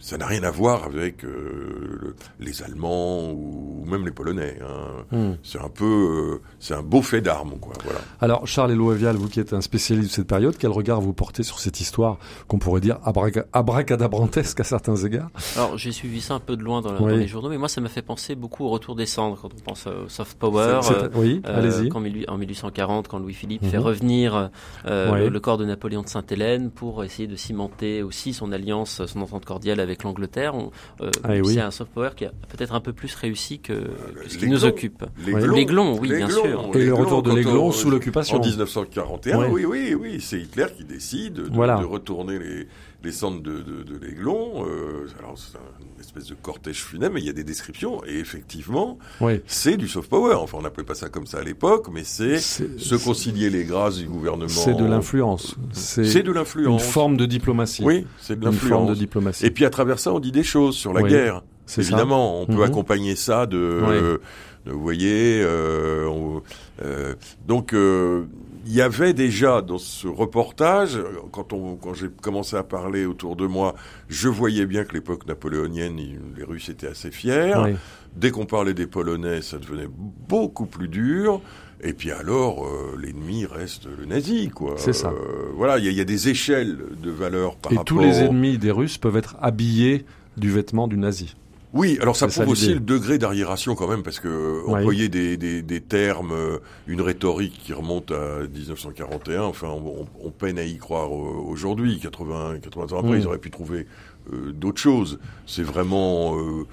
[0.02, 4.06] Euh, euh, ça n'a rien à voir avec euh, le- les Allemands ou, ou même
[4.06, 4.58] les Polonais.
[4.62, 5.06] hein.
[5.16, 5.36] Hmm.
[5.43, 7.74] C'est un peu, euh, c'est un beau fait d'armes, quoi.
[7.84, 7.99] Voilà.
[8.20, 11.43] Alors, Charles Eloavial, vous qui êtes un spécialiste de cette période, quel regard vous portez
[11.43, 15.30] sur cette histoire qu'on pourrait dire abraca- abracadabrantesque à certains égards?
[15.56, 17.12] Alors j'ai suivi ça un peu de loin dans, la- Oui.
[17.12, 19.49] dans les journaux, mais moi ça m'a fait penser beaucoup au retour des cendres quand
[19.54, 20.80] on pense au soft power.
[20.82, 21.89] C'est- c'est- euh, oui, allez-y.
[21.89, 23.70] quand mille- en 1840, quand Louis-Philippe Mhm.
[23.70, 24.49] fait revenir
[24.86, 25.20] euh, Oui.
[25.22, 29.22] le, le corps de Napoléon de Sainte-Hélène pour essayer de cimenter aussi son alliance, son
[29.22, 30.56] entente cordiale avec l'Angleterre.
[30.56, 30.72] On-
[31.02, 31.54] euh, Ah, oui.
[31.54, 34.48] C'est un soft power qui a peut-être un peu plus réussi que, que ce qui
[34.48, 35.04] nous occupe.
[35.26, 35.98] L'Aiglon.
[36.00, 36.70] Oui, bien sûr.
[36.76, 38.38] Et le retour de l'Aiglon on- sous l'occupation.
[38.38, 39.48] En 1941, Ouais.
[39.50, 41.78] oui, oui, oui, c'est Hitler qui décide de, Voilà.
[41.80, 42.68] de retourner les,
[43.04, 44.66] les centres de, de, de l'Aiglon.
[44.68, 48.18] Euh, alors c'est une espèce de cortège funèbre, mais il y a des descriptions et
[48.20, 49.41] effectivement, Oui.
[49.47, 50.36] c'est du soft power.
[50.36, 53.97] Enfin, on n'appelait pas ça comme ça à l'époque, mais c'est se concilier les grâces
[53.97, 54.47] du gouvernement.
[54.49, 55.56] C'est de l'influence.
[55.72, 56.82] C'est de l'influence.
[56.84, 57.84] Une forme de diplomatie.
[57.84, 58.97] Oui, c'est de Une forme de l'influence.
[58.99, 59.45] diplomatie.
[59.45, 61.41] Et puis à travers ça, on dit des choses sur la Oui, guerre.
[61.72, 61.82] Ça.
[61.82, 62.61] Évidemment, on peut Mhm.
[62.63, 63.89] accompagner ça de, Oui.
[63.95, 64.17] euh,
[64.65, 66.41] de- vous voyez, euh, on-
[66.84, 67.15] euh,
[67.47, 68.26] donc euh,
[68.65, 70.99] il y avait déjà dans ce reportage,
[71.32, 73.74] quand on, quand j'ai commencé à parler autour de moi,
[74.07, 75.97] je voyais bien que l'époque napoléonienne,
[76.38, 77.53] les Russes étaient assez fiers.
[77.63, 77.76] Oui.
[78.15, 81.41] Dès qu'on parlait des Polonais, ça devenait beaucoup plus dur.
[81.84, 84.76] Et puis alors, euh, l'ennemi reste le nazi, quoi.
[84.78, 85.07] C'est ça.
[85.09, 87.86] Euh, voilà, il y, y a des échelles de valeurs par Et rapport.
[87.86, 90.05] tous les ennemis des Russes peuvent être habillés
[90.38, 91.36] du vêtement du nazi.
[91.74, 95.61] Oui, alors ça prouve aussi le degré d'arriération quand même, parce que employer des, des,
[95.61, 100.78] des termes, euh, une rhétorique qui remonte à 1941, enfin, on, on- peine à y
[100.78, 101.99] croire euh, aujourd'hui.
[101.99, 103.22] 80, 80 ans après, Mm.
[103.22, 103.88] ils auraient pu trouver
[104.34, 105.19] euh, d'autres choses.
[105.47, 106.36] C'est vraiment.
[106.38, 106.65] euh,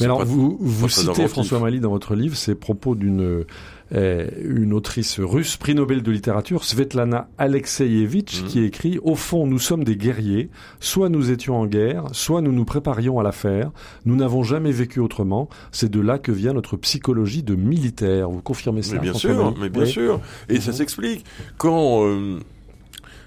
[0.00, 1.28] Mais alors, pas- vous, pas vous citez inventif.
[1.28, 3.46] François Mali dans votre livre ces propos d'une euh,
[3.94, 8.48] une autrice russe, prix Nobel de littérature, Svetlana Alexeyevitch, Mhm.
[8.48, 10.48] qui écrit Au fond, nous sommes des guerriers.
[10.80, 13.70] Soit nous étions en guerre, soit nous nous préparions à la faire.
[14.06, 15.48] Nous n'avons jamais vécu autrement.
[15.72, 18.30] C'est de là que vient notre psychologie de militaire.
[18.30, 19.88] Vous confirmez ça Mais bien sûr, mais bien Oui.
[19.90, 20.20] sûr.
[20.48, 20.76] Et ça Mhm.
[20.78, 21.24] s'explique.
[21.58, 22.40] Quand euh,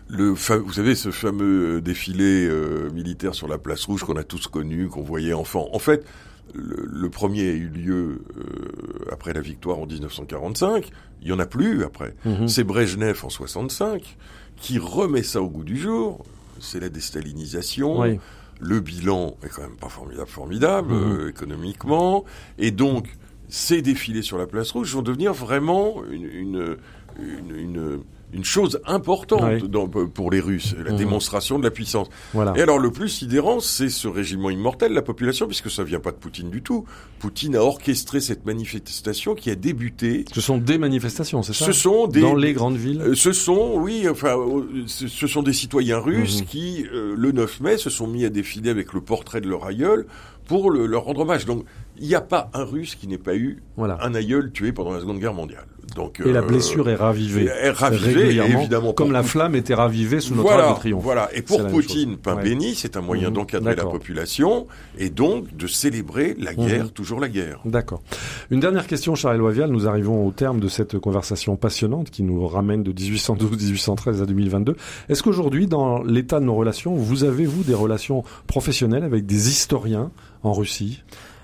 [0.07, 4.23] le, fa- vous savez, ce fameux défilé euh, militaire sur la place rouge qu'on a
[4.23, 5.67] tous connu, qu'on voyait enfant.
[5.73, 6.05] En fait,
[6.53, 10.89] le, le premier a eu lieu euh, après la victoire en 1945.
[11.21, 12.13] Il y en a plus après.
[12.25, 12.47] Mhm.
[12.47, 14.17] C'est Brejnev en 65
[14.57, 16.23] qui remet ça au goût du jour.
[16.59, 17.99] C'est la déstalinisation.
[17.99, 18.19] Oui.
[18.61, 21.17] Le bilan est quand même pas formidable, formidable Mhm.
[21.19, 22.23] euh, économiquement.
[22.57, 23.09] Et donc,
[23.49, 26.77] ces défilés sur la place rouge vont devenir vraiment une, une,
[27.19, 27.99] une, une-
[28.33, 30.97] une chose importante dans- pour les Russes, la Mhm.
[30.97, 32.07] démonstration de la puissance.
[32.33, 32.53] Voilà.
[32.57, 36.11] Et alors, le plus sidérant, c'est ce régiment immortel, la population, puisque ça vient pas
[36.11, 36.85] de Poutine du tout.
[37.19, 41.71] Poutine a orchestré cette manifestation qui a débuté Ce sont des manifestations, c'est ça ce
[41.71, 45.41] sont des Dans les grandes villes euh, ce sont oui enfin euh, ce ce sont
[45.43, 46.45] des citoyens russes Mhm.
[46.47, 49.65] qui euh, le 9 mai se sont mis à défiler avec le portrait de leur
[49.65, 50.05] aïeul
[50.47, 51.45] pour le- leur rendre hommage.
[51.45, 51.63] Donc
[51.99, 53.97] il n'y a pas un russe qui n'ait pas eu Voilà.
[54.01, 55.65] un aïeul tué pendant la Seconde Guerre mondiale.
[55.95, 57.45] Donc Et la euh, blessure est ravivée.
[57.45, 61.03] est ravivée, régulièrement, évidemment, Comme la flamme était ravivée sous notre voilà, de triomphe.
[61.03, 61.29] Voilà.
[61.33, 62.43] Et pour Poutine, pain Ouais.
[62.43, 63.35] béni, c'est un moyen Mhm.
[63.35, 64.67] d'encadrer la population
[64.97, 66.89] et donc de célébrer la guerre, Mhm.
[66.89, 67.61] toujours la guerre.
[67.65, 68.01] D'accord.
[68.49, 69.69] Une dernière question, Charles Loivial.
[69.69, 74.75] Nous arrivons au terme de cette conversation passionnante qui nous ramène de 1812-1813 à 2022.
[75.07, 79.49] Est-ce qu'aujourd'hui, dans l'état de nos relations, vous avez, vous, des relations professionnelles avec des
[79.49, 80.11] historiens
[80.43, 81.03] en Russie?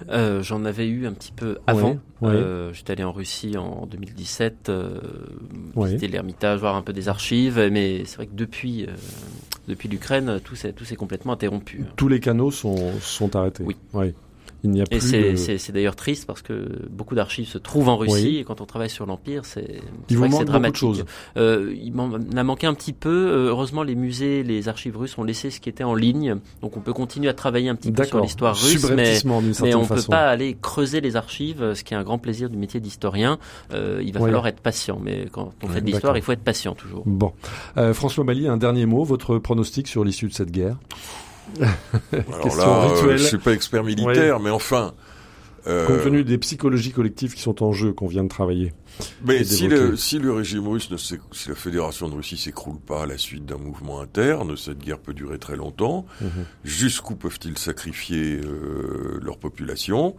[0.09, 1.89] Euh, J'en avais eu un petit peu avant.
[2.21, 2.35] Ouais, ouais.
[2.35, 4.99] Euh, J'étais allé en Russie en 2017, euh,
[5.75, 5.87] Ouais.
[5.89, 8.87] visiter l'Ermitage, voir un peu des archives, mais c'est vrai que depuis, euh,
[9.67, 11.83] depuis l'Ukraine, tout s'est tout s'est complètement interrompu.
[11.95, 13.63] Tous les canaux sont, sont arrêtés.
[13.93, 14.13] Oui.
[14.63, 15.01] Il n'y a Et plus
[15.37, 15.73] c'est de...
[15.73, 18.37] d'ailleurs triste parce que beaucoup d'archives se trouvent en Russie Oui.
[18.37, 20.45] et quand on travaille sur l'Empire, c'est Il c'est vous vrai manque que c'est beaucoup
[20.45, 20.79] de dramatique.
[20.79, 21.05] choses.
[21.37, 23.09] Euh, il m'en a manqué un petit peu.
[23.09, 26.77] Euh, Heureusement, les musées, les archives russes ont laissé ce qui était en ligne, donc
[26.77, 29.41] on peut continuer à travailler un petit peu sur l'histoire russe, mais, on
[29.85, 30.09] peut façon.
[30.11, 33.39] pas aller creuser les archives, ce qui est un grand plaisir du métier d'historien.
[33.73, 36.31] Euh, il va falloir être patient, mais quand on Ouais, fait de l'histoire, il faut
[36.33, 37.03] être patient toujours.
[37.05, 37.31] Bon.
[37.77, 40.77] Euh, François Mali, un dernier mot, votre pronostic sur l'issue de cette guerre?
[41.61, 43.17] Alors Question là, euh, rituelle.
[43.17, 44.93] je suis pas expert militaire, mais enfin.
[45.67, 48.73] euh, Compte tenu des psychologies collectives qui sont en jeu, qu'on vient de travailler.
[49.25, 51.17] Mais si le, si le régime russe, ne si
[51.47, 55.13] la fédération de Russie s'écroule pas à la suite d'un mouvement interne, cette guerre peut
[55.13, 56.05] durer très longtemps.
[56.21, 56.29] Mhm.
[56.63, 60.15] Jusqu'où peuvent-ils sacrifier euh, leur population?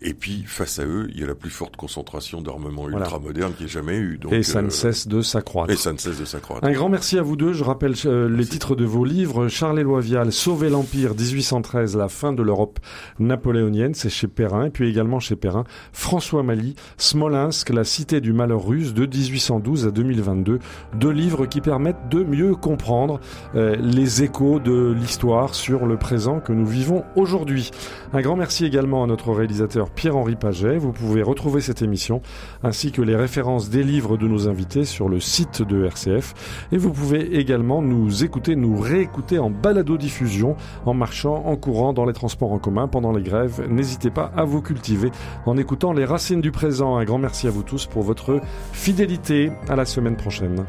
[0.00, 2.98] Et puis, face à eux, il y a la plus forte concentration d'armements Voilà.
[3.06, 4.18] ultra-modernes qu'il y ait jamais eu.
[4.18, 5.72] Donc, et ça euh, ne cesse de s'accroître.
[5.72, 6.64] Et ça ne cesse de s'accroître.
[6.64, 7.52] Un grand merci à vous deux.
[7.52, 9.48] Je rappelle euh, les titres de vos livres.
[9.48, 12.78] Charles Éloi Vial, Sauver l'Empire, 1813, la fin de l'Europe
[13.18, 13.94] napoléonienne.
[13.94, 14.66] C'est chez Perrin.
[14.66, 19.86] Et puis également chez Perrin, François Mali, Smolensk, la cité du malheur russe, de 1812
[19.86, 20.58] à 2022.
[20.94, 23.20] Deux livres qui permettent de mieux comprendre
[23.54, 27.70] euh, les échos de l'histoire sur le présent que nous vivons aujourd'hui.
[28.12, 30.78] Un grand merci également à notre réalisateur Pierre-Henri Paget.
[30.78, 32.22] Vous pouvez retrouver cette émission
[32.62, 36.34] ainsi que les références des livres de nos invités sur le site de RCF.
[36.72, 42.04] Et vous pouvez également nous écouter, nous réécouter en balado-diffusion, en marchant, en courant dans
[42.04, 43.66] les transports en commun pendant les grèves.
[43.68, 45.10] N'hésitez pas à vous cultiver
[45.46, 46.96] en écoutant les racines du présent.
[46.96, 48.40] Un grand merci à vous tous pour votre
[48.72, 49.50] fidélité.
[49.68, 50.66] À la semaine prochaine.